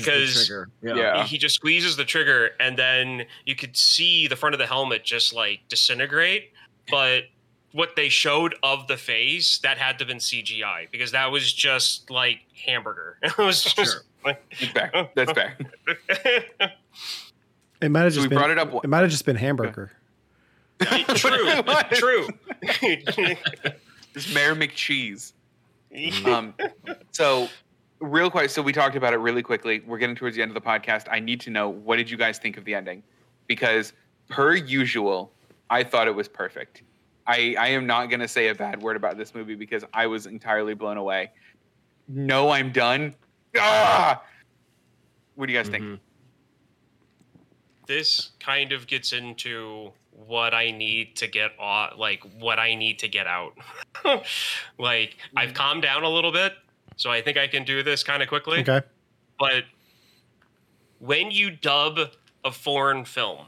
[0.49, 0.97] the because.
[0.97, 1.25] Yeah.
[1.25, 5.03] he just squeezes the trigger and then you could see the front of the helmet
[5.05, 6.51] just like disintegrate
[6.91, 7.25] but
[7.73, 11.53] what they showed of the face that had to have been cgi because that was
[11.53, 14.03] just like hamburger it was just Sure.
[14.25, 15.09] like That's fair.
[15.15, 15.57] That's fair.
[17.81, 18.85] it might have So just we been brought it up.
[18.85, 19.91] it might have just been hamburger.
[20.81, 21.61] true
[21.93, 22.29] true
[24.13, 25.33] This Mayor McCheese.
[26.25, 26.55] Um,
[27.13, 27.49] so
[28.05, 28.51] real quick.
[28.51, 29.81] So we talked about it really quickly.
[29.87, 31.07] We're getting towards the end of the podcast.
[31.11, 33.03] I need to know what did you guys think of the ending?
[33.47, 33.93] Because
[34.29, 35.33] per usual,
[35.71, 36.83] I thought it was perfect.
[37.27, 40.07] I, I am not going to say a bad word about this movie because I
[40.07, 41.31] was entirely blown away.
[42.09, 43.15] No, I'm done.
[43.59, 44.23] Ah!
[45.35, 45.85] What do you guys think?
[45.85, 45.99] Mhm.
[47.87, 52.99] this kind of gets into what I need to get off, like what I need
[53.01, 53.53] to get out.
[54.79, 56.55] like I've calmed down a little bit,
[56.97, 58.61] so I think I can do this kind of quickly.
[58.61, 58.83] Okay.
[59.39, 59.65] But
[60.99, 61.99] when you dub
[62.45, 63.47] a foreign film,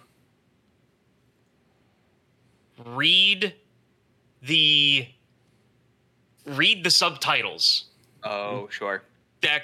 [2.84, 3.55] read
[4.42, 5.09] the
[6.44, 7.86] read the subtitles
[8.22, 9.03] Oh, sure.
[9.42, 9.62] that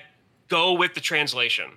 [0.48, 1.70] go with the translation.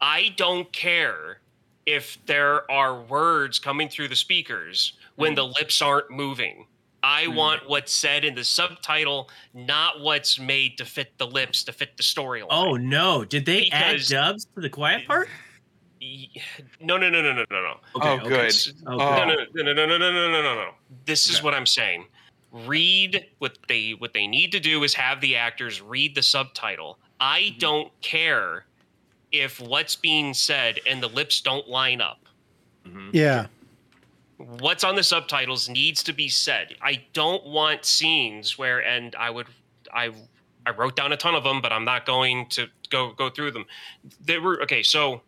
[0.00, 1.38] I don't care
[1.86, 5.36] if there are words coming through the speakers when mm.
[5.36, 6.66] the lips aren't moving.
[7.02, 7.34] I Hmm.
[7.34, 11.96] want what's said in the subtitle, not what's made to fit the lips, to fit
[11.96, 12.46] the storyline.
[12.50, 13.24] Oh no!
[13.24, 15.28] Did they Because- add dubs to the quiet part?
[16.00, 16.28] Y-
[16.80, 17.80] no, no, no, no, no, no, no.
[17.96, 18.52] Oh, good.
[18.86, 19.54] Oh, No, good.
[19.54, 20.74] no, no, no, no, no, no, no, no, no, no.
[21.04, 21.44] This is Okay.
[21.44, 22.06] what I'm saying.
[22.50, 26.98] Read what they what they need to do is have the actors read the subtitle.
[27.20, 27.58] I Mm-hmm.
[27.58, 28.66] don't care
[29.30, 32.18] if what's being said and the lips don't line up.
[33.12, 33.46] Yeah.
[34.58, 36.74] What's on the subtitles needs to be said.
[36.82, 39.46] I don't want scenes where and I would
[39.92, 40.10] I
[40.66, 43.52] I wrote down a ton of them, but I'm not going to go go through
[43.52, 43.64] them.
[44.24, 45.22] They were okay, so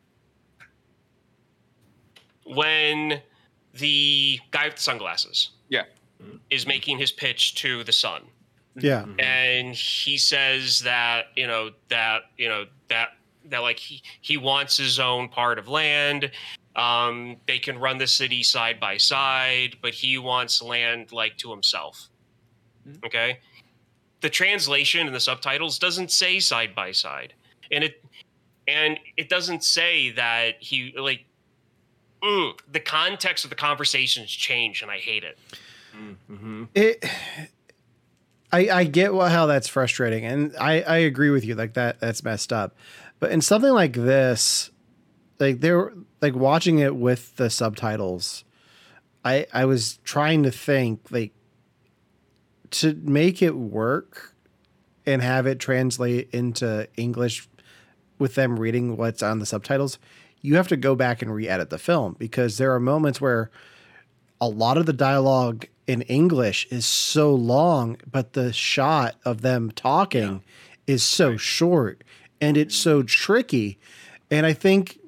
[2.44, 3.20] when
[3.72, 5.84] the guy with the sunglasses Yeah.
[6.50, 8.22] is making his pitch to the sun
[8.76, 9.02] Yeah.
[9.02, 9.20] Mm-hmm.
[9.20, 13.10] and he says that you know that you know that
[13.46, 16.30] that like he he wants his own part of land
[16.76, 21.50] um they can run the city side by side but he wants land like to
[21.50, 22.08] himself
[22.88, 23.04] Mhm.
[23.06, 23.38] okay
[24.20, 27.34] the translation and the subtitles doesn't say side by side
[27.70, 28.04] and it
[28.66, 31.24] and it doesn't say that he like
[32.22, 35.38] mm, the context of the conversations change and i hate it
[36.28, 36.64] Mm-hmm.
[36.74, 37.04] It
[38.52, 42.00] I I get what, how that's frustrating and I I agree with you like that
[42.00, 42.76] that's messed up.
[43.20, 44.70] But in something like this
[45.38, 45.92] like there
[46.24, 48.44] like watching it with the subtitles
[49.24, 51.32] I I was trying to think like
[52.70, 54.34] to make it work
[55.06, 57.48] and have it translate into English
[58.18, 59.98] with them reading what's on the subtitles,
[60.40, 63.50] you have to go back and re-edit the film because there are moments where
[64.40, 69.70] a lot of the dialogue in English is so long, but the shot of them
[69.70, 70.42] talking
[70.86, 72.02] is so short
[72.40, 73.78] and it's so tricky.
[74.30, 74.98] And I think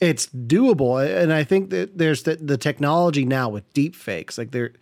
[0.00, 1.04] it's doable.
[1.22, 4.72] And I think that there's the, the technology now with deep fakes, like there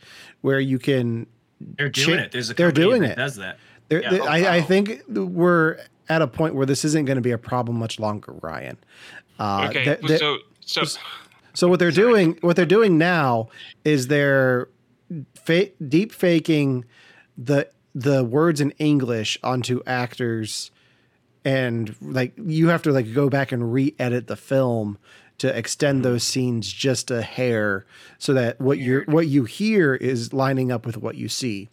[0.40, 1.26] where you can
[1.60, 2.32] They're doing Chi- it.
[2.32, 3.16] There's a they're doing that it.
[3.16, 3.58] does that.
[3.88, 4.10] there, Yeah.
[4.10, 7.30] there- Oh, I, I think we're at a point where this isn't going to be
[7.30, 8.76] a problem much longer, Ryan.
[9.38, 10.82] Uh, okay that- that- so so
[11.54, 13.48] so what they're doing, what they're doing now,
[13.84, 14.68] is they're
[15.34, 16.84] fa- deep faking
[17.36, 20.70] the the words in English onto actors,
[21.44, 24.98] and like you have to like go back and re-edit the film
[25.38, 27.84] to extend those scenes just a hair,
[28.18, 31.68] so that what you're what you hear is lining up with what you see.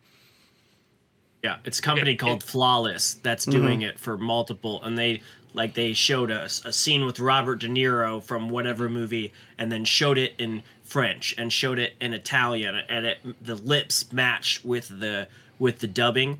[1.43, 5.21] Yeah, it's a company Yeah, called Flawless that's doing it for multiple, and they
[5.53, 9.85] like they showed us a scene with Robert De Niro from whatever movie, and then
[9.85, 14.87] showed it in French and showed it in Italian, and it the lips match with
[14.99, 15.27] the
[15.59, 16.39] with the dubbing,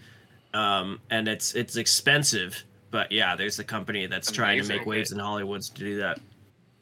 [0.54, 4.90] um, and it's it's expensive, but yeah, there's a company that's trying to make Amazing.
[4.90, 6.20] waves in Hollywood to do that.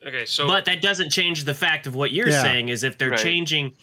[0.06, 2.42] okay so But that doesn't change the fact of what you're Yeah.
[2.44, 3.20] saying is if they're Right.
[3.20, 3.74] changing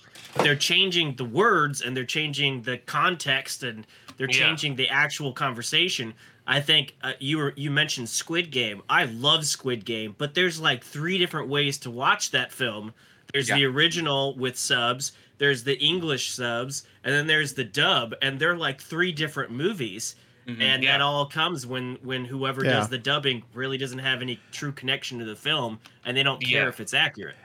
[0.43, 4.47] they're changing the words and they're changing the context and they're Yeah.
[4.47, 6.13] changing the actual conversation.
[6.47, 8.83] I think uh, you were you mentioned Squid Game.
[8.89, 12.93] I love Squid Game, but there's like three different ways to watch that film.
[13.33, 18.39] There's the original with subs, there's the English subs, and then there's the dub, and
[18.39, 20.17] they're like three different movies.
[20.47, 20.61] Mhm.
[20.61, 20.93] And Yeah.
[20.93, 22.73] that all comes when when whoever Yeah.
[22.73, 26.43] does the dubbing really doesn't have any true connection to the film, and they don't
[26.43, 26.69] care Yeah.
[26.69, 27.37] if it's accurate.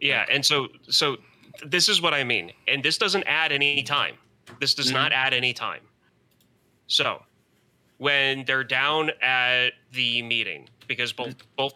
[0.00, 1.16] Yeah, and so so
[1.64, 4.16] this is what I mean, and this doesn't add any time.
[4.60, 4.94] This does Mhm.
[4.94, 5.82] not add any time.
[6.86, 7.24] So,
[7.98, 11.74] when they're down at the meeting, because both both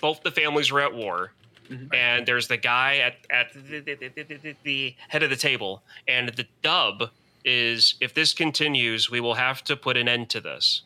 [0.00, 1.32] both the families were at war,
[1.70, 1.94] Mhm.
[1.94, 5.82] and there's the guy at at the, the, the, the, the head of the table,
[6.06, 7.10] and the dub
[7.44, 10.82] is if this continues, we will have to put an end to this.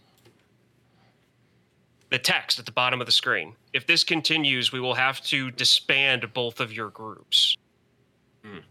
[2.10, 3.54] The text at the bottom of the screen.
[3.72, 7.56] If this continues, we will have to disband both of your groups.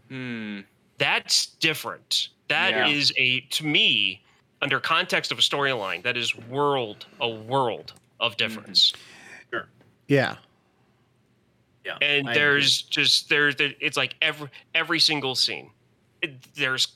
[0.08, 0.60] Hmm.
[0.98, 2.28] That's different.
[2.48, 3.22] That is Yeah.
[3.24, 4.22] a to me,
[4.60, 8.92] under context of a storyline, that is world a world of difference.
[10.08, 10.36] Yeah,
[11.84, 11.96] Yeah.
[12.02, 12.34] And I agree.
[12.34, 15.70] there's just there's there, it's like every every single scene.
[16.20, 16.86] It, there's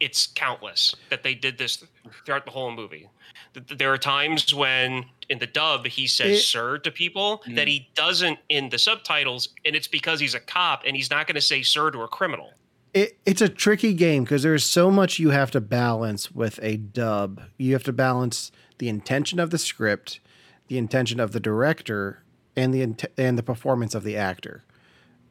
[0.00, 1.84] it's countless that they did this
[2.24, 3.08] throughout the whole movie.
[3.54, 7.42] Th- th- There are times when in the dub he says It- "sir" to people
[7.46, 7.56] Mhm.
[7.56, 11.26] that he doesn't in the subtitles, and it's because he's a cop and he's not
[11.26, 12.52] going to say "sir" to a criminal.
[12.94, 16.78] it, it's a tricky game because there's so much you have to balance with a
[16.78, 17.42] dub.
[17.58, 20.20] You have to balance the intention of the script,
[20.68, 22.22] the intention of the director,
[22.56, 22.80] and the
[23.18, 24.64] and the performance of the actor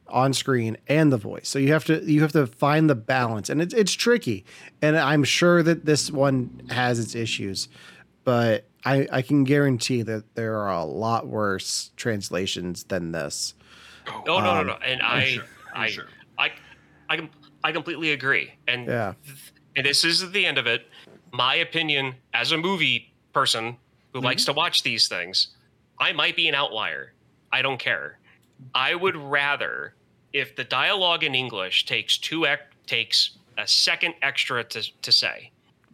[0.10, 1.47] on screen and the voice.
[1.49, 4.45] So you have to you have to find the balance, and it's it's tricky.
[4.82, 7.68] And I'm sure that this one has its issues,
[8.24, 13.53] but I I can guarantee that there are a lot worse translations than this.
[14.08, 14.74] Oh no no Um, no!
[14.74, 16.08] And For I sure, for I sure.
[16.38, 16.45] I
[17.10, 17.30] I I
[17.66, 18.53] I completely agree.
[18.68, 19.14] And Yeah.
[19.76, 20.88] and this is the end of it.
[21.32, 23.78] My opinion as a movie person
[24.14, 25.49] who likes to watch these things,
[25.99, 27.14] I might be an outlier.
[27.51, 28.20] I don't care.
[28.74, 29.93] I would rather
[30.38, 35.51] if the dialogue in English takes two ec- takes a second extra to, to say,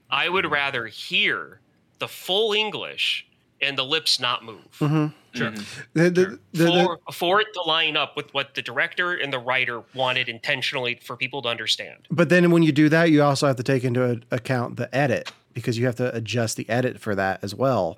[0.09, 1.59] I would rather hear
[1.99, 3.25] the full English
[3.61, 5.13] and the lips not move Mhm.
[5.33, 5.51] Sure.
[5.93, 6.67] The, the, the, the-
[7.05, 10.99] for, for it to line up with what the director and the writer wanted intentionally
[11.01, 11.99] for people to understand.
[12.11, 15.31] but then when you do that, you also have to take into account the edit
[15.53, 17.97] because you have to adjust the edit for that as well.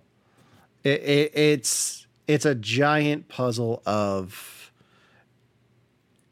[0.83, 4.54] It, it, it's it's a giant puzzle of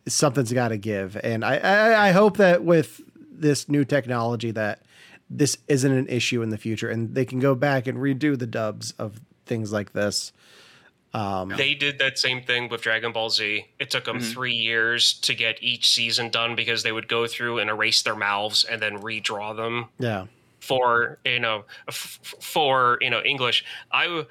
[0.08, 3.02] something's got to give, and I, I I hope that with
[3.32, 4.84] this new technology that
[5.30, 8.48] this isn't an issue in the future, and they can go back and redo the
[8.48, 10.32] dubs of things like this.
[11.14, 13.66] Um, They did that same thing with Dragon Ball Z.
[13.80, 17.60] It took them three years to get each season done because they would go through
[17.60, 20.26] and erase their mouths and then redraw them yeah,
[20.60, 23.64] for you know f- f- for you know English.
[23.92, 24.26] I w-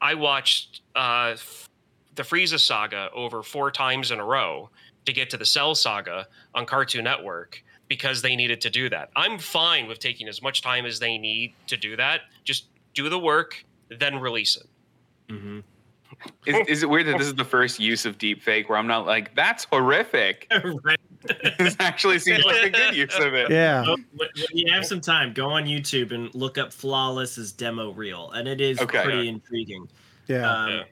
[0.00, 1.68] I watched uh, f-
[2.14, 4.70] the Frieza saga over four times in a row
[5.06, 9.10] to get to the Cell saga on Cartoon Network because they needed to do that.
[9.16, 12.22] I'm fine with taking as much time as they need to do that.
[12.44, 13.64] Just do the work,
[13.98, 14.66] then release it.
[15.32, 15.60] Mm-hmm.
[16.46, 19.06] Is, is it weird that this is the first use of deepfake where I'm not
[19.06, 20.46] like, that's horrific?
[20.84, 20.98] right.
[21.58, 23.50] this actually seems like a good use of it.
[23.50, 23.82] yeah.
[23.82, 28.30] When when you have some time, go on YouTube and look up Flawless's demo reel,
[28.32, 29.02] and it is Okay.
[29.04, 29.88] pretty intriguing.
[30.26, 30.50] Yeah.
[30.50, 30.82] Um, Yeah.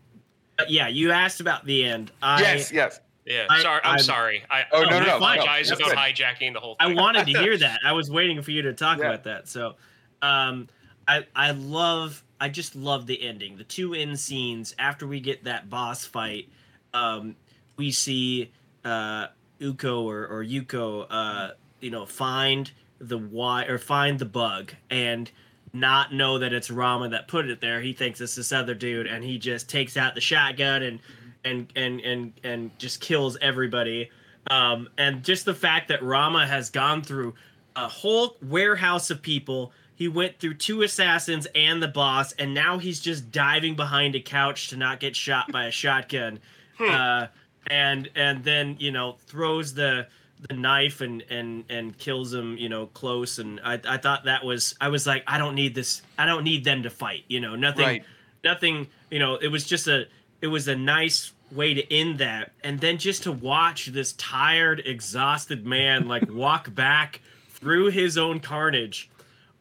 [0.61, 2.11] But yeah, you asked about the end.
[2.22, 3.00] I, yes, yes.
[3.26, 3.80] Yeah, I- sorry.
[3.84, 4.42] I'm, I'm- sorry.
[4.50, 7.38] I, Oh, no, no, no, apologize no, about that's hijacking the whole I wanted to
[7.38, 7.80] hear that.
[7.84, 9.06] I was waiting for you to talk Yeah.
[9.06, 9.48] about that.
[9.48, 9.76] So,
[10.22, 10.68] um,
[11.06, 13.56] I I love I just love the ending.
[13.56, 16.48] The two end scenes after we get that boss fight,
[16.94, 17.36] um,
[17.76, 18.50] we see
[18.84, 19.26] uh,
[19.61, 21.50] Uco or or Yuko, uh,
[21.80, 25.30] you know, find the why or find the bug and
[25.73, 27.81] not know that it's Rama that put it there.
[27.81, 31.01] He thinks it's this other dude, and he just takes out the shotgun and
[31.45, 34.11] and and and and just kills everybody.
[34.51, 37.35] Um, and just the fact that Rama has gone through
[37.77, 39.73] a whole warehouse of people.
[39.95, 44.21] He went through two assassins and the boss, and now he's just diving behind a
[44.21, 46.41] couch to not get shot by a shotgun.
[46.81, 47.27] Uh,
[47.66, 50.07] and and then you know throws the
[50.49, 53.38] the knife and and and kills him you know close.
[53.38, 56.45] And I, I thought that was i was like i don't need this i don't
[56.45, 58.05] need them to fight you know nothing Right.
[58.43, 60.07] nothing you know it was just a
[60.41, 62.53] it was a nice way to end that.
[62.62, 68.41] And then just to watch this tired exhausted man like walk back through his own
[68.41, 69.11] carnage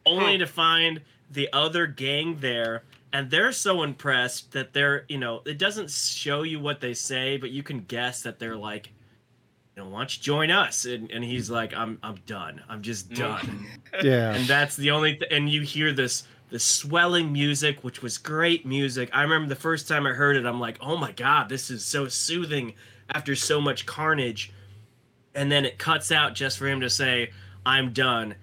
[0.06, 0.12] hmm.
[0.12, 1.00] only to find
[1.30, 2.84] the other gang there.
[3.12, 7.36] And they're so impressed that they're you know it doesn't show you what they say
[7.38, 8.92] but you can guess that they're like
[9.80, 10.84] you know why don't you join us?
[10.84, 11.54] And, and he's mm-hmm.
[11.54, 12.62] like i'm i'm done.
[12.68, 13.16] I'm just mm.
[13.16, 13.66] done.
[14.04, 14.34] Yeah.
[14.34, 18.66] and that's the only th- and you hear this the swelling music which was great
[18.66, 19.10] music.
[19.12, 21.84] I remember the first time i heard it i'm like oh my god this is
[21.84, 22.74] so soothing
[23.12, 24.52] after so much carnage.
[25.34, 27.30] And then it cuts out just for him to say
[27.64, 28.34] i'm done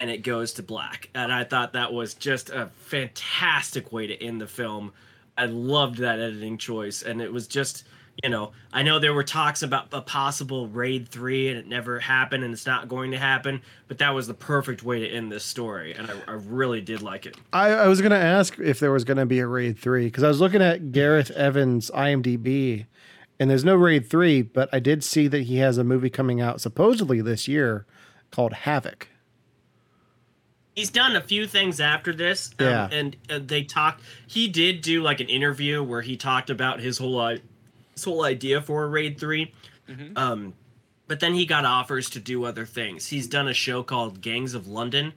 [0.00, 1.08] and it goes to black.
[1.14, 4.92] And i thought that was just a fantastic way to end the film.
[5.38, 7.84] I loved that editing choice and it was just
[8.22, 11.98] you know i know there were talks about a possible raid 3 and it never
[12.00, 15.30] happened and it's not going to happen but that was the perfect way to end
[15.30, 18.58] this story and i, I really did like it I, I was going to ask
[18.58, 21.30] if there was going to be a raid three because I was looking at Gareth
[21.32, 22.86] Evans' IMDb,
[23.38, 26.40] and there's no raid three, but I did see that he has a movie coming
[26.40, 27.86] out supposedly this year
[28.30, 29.08] called Havoc.
[30.74, 32.88] he's done a few things after this um, Yeah.
[32.92, 36.98] and uh, they talked he did do like an interview where he talked about his
[36.98, 37.40] whole i-
[38.00, 39.52] his whole idea for a raid 3
[40.16, 40.54] um
[41.06, 43.08] but then he got offers to do other things.
[43.08, 45.12] He's done a show called gangs of london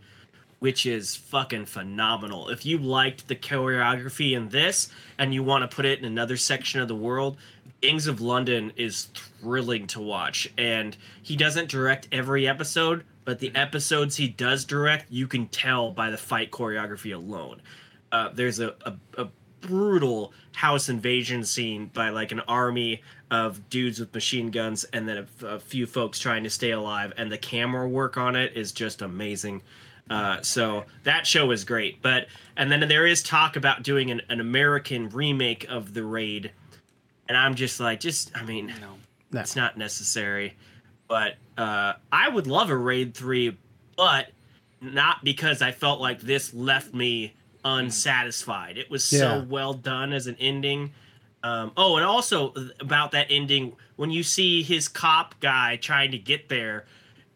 [0.59, 2.47] which is fucking phenomenal.
[2.49, 6.37] If you liked the choreography in this and you want to put it in another
[6.37, 7.37] section of the world
[7.81, 9.09] gangs of london is
[9.41, 10.51] thrilling to watch.
[10.57, 15.91] And he doesn't direct every episode but the episodes he does direct you can tell
[15.91, 17.61] by the fight choreography alone.
[18.11, 19.27] Uh, there's a, a, a
[19.67, 23.01] brutal house invasion scene by like an army
[23.31, 27.11] of dudes with machine guns and then a, a few folks trying to stay alive
[27.17, 29.61] and the camera work on it is just amazing
[30.09, 34.21] uh, so that show is great but and then there is talk about doing an,
[34.29, 36.51] an american remake of the raid
[37.27, 38.97] and i'm just like just i mean No.
[39.31, 39.39] No.
[39.39, 40.55] it's not necessary
[41.07, 43.57] but uh, i would love a raid 3
[43.95, 44.27] but
[44.81, 47.33] not because i felt like this left me
[47.65, 50.91] unsatisfied it was so well done as an ending
[51.43, 56.17] um, oh and also about that ending when you see his cop guy trying to
[56.17, 56.85] get there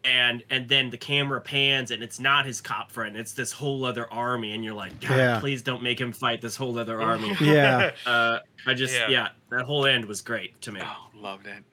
[0.04, 3.84] and and then the camera pans and it's not his cop friend it's this whole
[3.84, 5.40] other army and you're like god Yeah.
[5.40, 7.90] please don't make him fight this whole other army Yeah.
[8.06, 9.08] uh i just Yeah.
[9.08, 9.28] yeah.
[9.50, 11.64] that whole end was great to me Oh, loved it.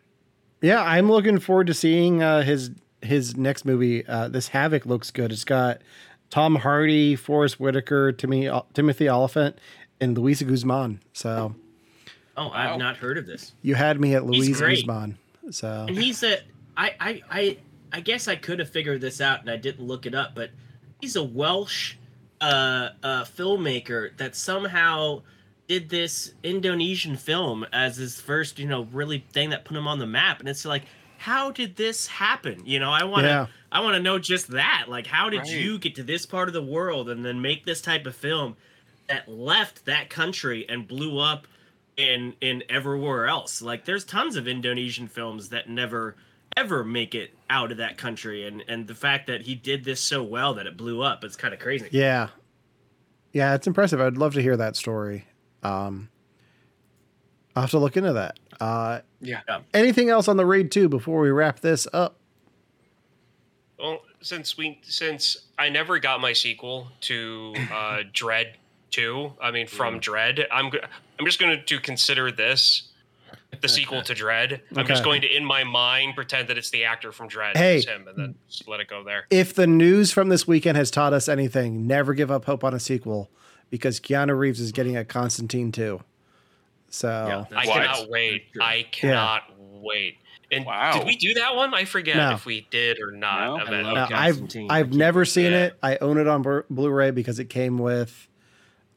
[0.61, 2.71] Yeah, I'm looking forward to seeing uh, his
[3.03, 4.03] his next movie.
[4.07, 5.31] Uh, this Havoc looks good.
[5.31, 5.81] It's got
[6.29, 9.57] Tom Hardy, Forest Whitaker, Timmy, Timothy Olyphant,
[10.01, 10.99] and Luisa Guzman.
[11.13, 11.55] So
[12.37, 14.67] oh i've not heard of this you had me at He's Luisa.
[14.67, 15.17] Guzman.
[15.51, 16.39] So and he's a
[16.75, 17.57] I I I
[17.93, 20.49] I guess I could have figured this out and I didn't look it up, but
[20.99, 21.95] he's a Welsh
[22.41, 25.21] uh uh filmmaker that somehow
[25.67, 29.97] did this Indonesian film as his first, you know, really thing that put him on
[29.99, 30.39] the map.
[30.39, 30.83] And it's like,
[31.17, 32.61] how did this happen?
[32.65, 33.47] You know, I wanna Yeah.
[33.75, 34.85] I wanna know just that.
[34.87, 35.49] Like how did Right.
[35.51, 38.55] you get to this part of the world and then make this type of film
[39.07, 41.47] that left that country and blew up
[41.97, 43.61] in in everywhere else.
[43.61, 46.15] Like there's tons of Indonesian films that never
[46.57, 49.99] ever make it out of that country and and the fact that he did this
[49.99, 51.87] so well that it blew up it's kind of crazy.
[51.91, 52.29] yeah,
[53.33, 53.99] yeah, it's impressive.
[53.99, 55.25] I'd love to hear that story.
[55.63, 56.09] Um,
[57.55, 58.39] I'll have to look into that.
[58.59, 59.41] Uh, Yeah.
[59.73, 62.17] anything else on the raid two before we wrap this up?
[63.85, 68.53] Well, since we since I never got my sequel to uh, Dredd
[68.89, 70.71] Two, I mean from Dredd, I'm
[71.19, 72.89] I'm just going to consider this
[73.61, 74.59] the sequel to Dredd.
[74.75, 77.77] I'm just going to, in my mind, pretend that it's the actor from Dredd, Hey.
[77.77, 79.27] it's him, and then just let it go there.
[79.29, 82.73] If the news from this weekend has taught us anything, never give up hope on
[82.73, 83.29] a sequel
[83.69, 86.01] because Keanu Reeves is getting a Constantine too.
[86.89, 87.81] So Yeah, I that's What?
[87.81, 88.45] cannot wait.
[88.53, 88.63] Sure.
[88.63, 90.17] I cannot wait.
[90.51, 90.93] And Wow.
[90.99, 91.73] did we do that one?
[91.73, 92.31] I forget No.
[92.33, 93.39] if we did or not.
[93.45, 93.55] No.
[93.57, 94.13] I I mean, love Now, Okay.
[94.13, 95.65] I've I I've never seen Yeah.
[95.65, 95.79] it.
[95.81, 98.27] I own it on Blu- Blu-ray because it came with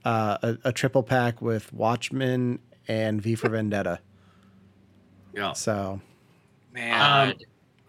[0.05, 4.01] uh, a, a triple pack with Watchmen and V for Vendetta.
[5.35, 5.53] Yeah.
[5.55, 6.01] So
[6.73, 7.35] Man.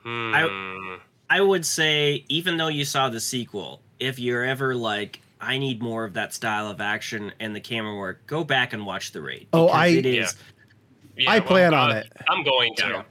[0.05, 0.95] Um, hmm.
[1.29, 5.81] I would say even though you saw the sequel, if you're ever like I need
[5.81, 9.21] more of that style of action and the camera work, go back and watch The
[9.21, 9.47] Raid.
[9.53, 10.35] Oh, I- it is
[11.15, 12.11] Yeah, I plan on uh, it.
[12.27, 13.05] I'm going to.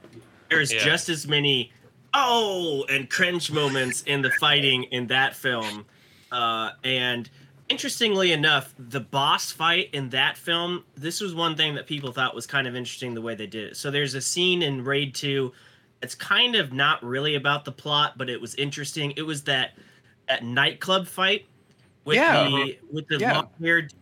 [0.49, 0.57] Yeah.
[0.57, 0.83] there's Yeah.
[0.83, 1.71] just as many
[2.13, 5.85] oh and cringe moments in the fighting in that film
[6.31, 7.29] uh, and
[7.69, 12.33] interestingly enough the boss fight in that film this was one thing that people thought
[12.33, 15.13] was kind of interesting the way they did it so there's a scene in raid
[15.13, 15.51] 2
[16.01, 19.73] it's kind of not really about the plot but it was interesting it was that
[20.27, 21.45] that nightclub fight
[22.05, 22.45] with Yeah.
[22.45, 23.33] the with the Yeah.
[23.33, 23.93] long-haired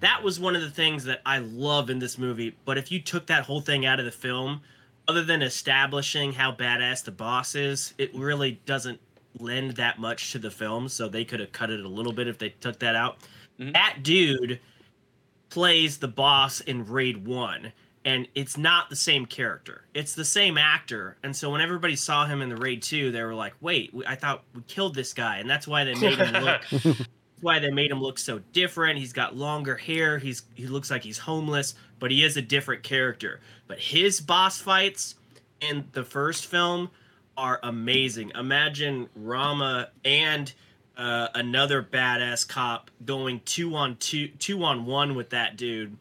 [0.00, 2.56] that was one of the things that I love in this movie.
[2.64, 4.60] But if you took that whole thing out of the film,
[5.08, 9.00] other than establishing how badass the boss is, it really doesn't
[9.38, 10.88] lend that much to the film.
[10.88, 13.18] So they could have cut it a little bit if they took that out.
[13.58, 13.72] Mhm.
[13.72, 14.60] That dude
[15.50, 17.72] plays the boss in Raid 1.
[18.04, 19.84] And it's not the same character.
[19.94, 21.16] It's the same actor.
[21.22, 24.04] And so when everybody saw him in the Raid 2, they were like, wait, we-
[24.06, 25.36] I thought we killed this guy.
[25.38, 26.62] And that's why they made him look
[27.42, 28.98] why they made him look so different.
[28.98, 30.18] He's got longer hair.
[30.18, 33.40] He's he looks like he's homeless, but he is a different character.
[33.66, 35.16] But his boss fights
[35.60, 36.90] in the first film
[37.36, 38.30] are amazing.
[38.34, 40.52] Imagine Rama and
[40.96, 45.96] uh, another badass cop going two on two, two on one with that dude,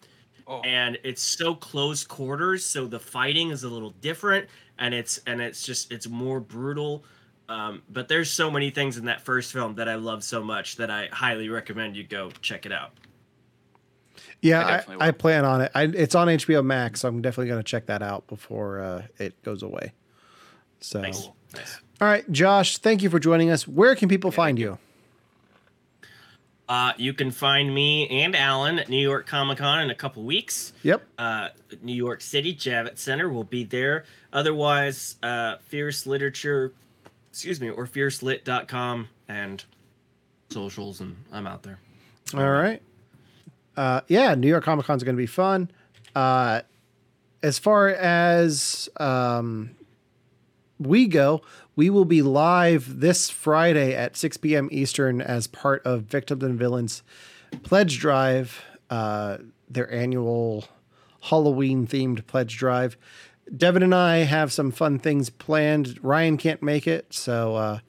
[0.47, 0.59] Oh.
[0.61, 2.65] and it's so close quarters.
[2.65, 7.05] So the fighting is a little different, and it's and it's just it's more brutal.
[7.51, 10.77] Um, but there's so many things in that first film that I love so much
[10.77, 12.91] that I highly recommend you go check it out.
[14.41, 15.71] yeah, I I, I, plan on it.
[15.75, 19.03] I, it's on HBO Max, so I'm definitely going to check that out before uh,
[19.19, 19.91] it goes away.
[20.79, 21.27] So, Nice.
[21.53, 21.81] Nice.
[21.99, 23.67] all right, Josh, thank you for joining us.
[23.67, 24.77] Where can people find you?
[26.69, 30.23] Uh, you can find me and Alan at New York Comic Con in a couple
[30.23, 30.71] weeks.
[30.83, 31.05] Yep.
[31.17, 31.49] Uh,
[31.81, 34.05] New York City Javits Center will be there.
[34.31, 36.71] Otherwise, uh, Fierce Literature,
[37.31, 39.63] excuse me, or fiercelit.com and
[40.49, 41.79] socials, and I'm out there.
[42.33, 42.81] All right.
[43.75, 45.71] Uh, yeah, New York Comic Con is going to be fun.
[46.13, 46.61] Uh,
[47.41, 49.71] as far as um,
[50.77, 51.41] we go,
[51.75, 54.67] we will be live this Friday at 6 p.m.
[54.71, 57.01] Eastern as part of Victims and Villains
[57.63, 59.37] Pledge Drive, uh,
[59.69, 60.65] their annual
[61.21, 62.97] Halloween themed pledge drive.
[63.55, 65.99] Devin and I have some fun things planned.
[66.01, 67.79] Ryan can't make it, so uh,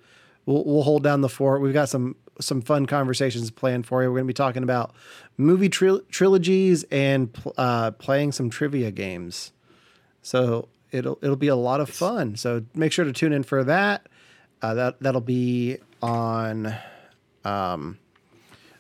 [0.47, 1.61] we'll, we'll hold down the fort.
[1.61, 4.09] We've got some some fun conversations planned for you.
[4.09, 4.95] We're going to be talking about
[5.37, 9.53] movie tril- trilogies and pl- uh, playing some trivia games.
[10.23, 12.37] So it'll it'll be a lot of fun.
[12.37, 14.09] So make sure to tune in for that.
[14.61, 16.75] Uh, that that'll be on
[17.45, 17.99] um,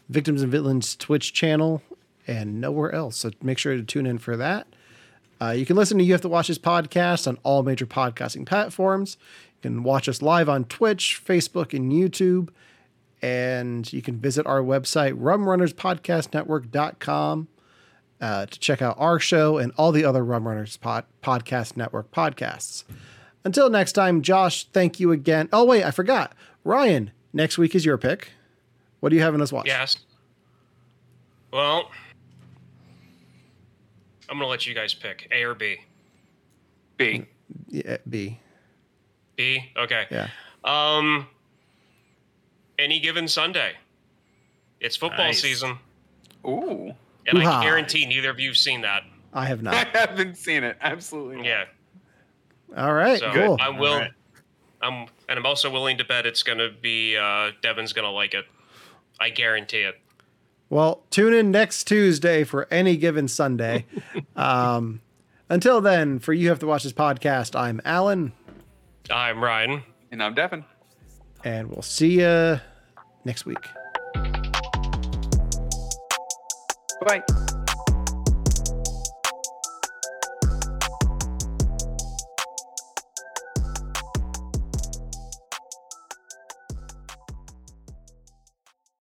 [0.08, 1.82] Victims and Villains Twitch channel
[2.26, 3.16] and nowhere else.
[3.18, 4.66] So make sure to tune in for that.
[5.42, 8.46] Uh, you can listen to You Have to Watch This podcast on all major podcasting
[8.46, 9.16] platforms.
[9.56, 12.50] You can watch us live on Twitch, Facebook, and YouTube.
[13.20, 17.48] And you can visit our website, rumrunnaspodcastnetwork.com,
[18.20, 22.12] uh, to check out our show and all the other Rum Runnas pod- Podcast Network
[22.12, 22.84] podcasts.
[23.44, 25.48] Until next time, Josh, thank you again.
[25.52, 26.36] Oh, wait, I forgot.
[26.62, 28.28] Ryan, next week is your pick.
[29.00, 29.66] What are you having us watch?
[29.66, 29.96] Yes.
[31.52, 31.90] Well,
[34.32, 35.76] I'm gonna let you guys pick A or B.
[36.96, 37.26] B.
[37.68, 38.40] Yeah, B.
[39.36, 39.70] B.
[39.76, 40.06] Okay.
[40.10, 40.28] Yeah.
[40.64, 41.26] Um.
[42.78, 43.72] Any given Sunday.
[44.80, 45.42] It's football Nice.
[45.42, 45.78] season,
[46.46, 46.92] Ooh.
[47.26, 47.60] and Hoo-ha.
[47.60, 49.02] I guarantee neither of you've seen that.
[49.34, 49.74] I have not.
[49.94, 50.78] I haven't seen it.
[50.80, 51.36] Absolutely.
[51.36, 51.44] not.
[51.44, 51.64] Yeah.
[52.74, 53.58] All right, So cool.
[53.60, 53.92] I will.
[53.92, 54.12] Alright.
[54.80, 58.46] I'm and I'm also willing to bet it's gonna be uh, Devin's gonna like it.
[59.20, 60.00] I guarantee it.
[60.72, 63.84] Well, tune in next Tuesday for any given Sunday.
[64.36, 65.02] um,
[65.50, 67.54] until then, for you have to watch this podcast.
[67.54, 68.32] I'm Alan,
[69.10, 69.82] I'm Ryan.
[70.10, 70.64] And I'm Devin.
[71.44, 72.58] and we'll see you
[73.26, 73.58] next week.
[77.02, 77.22] Bye bye.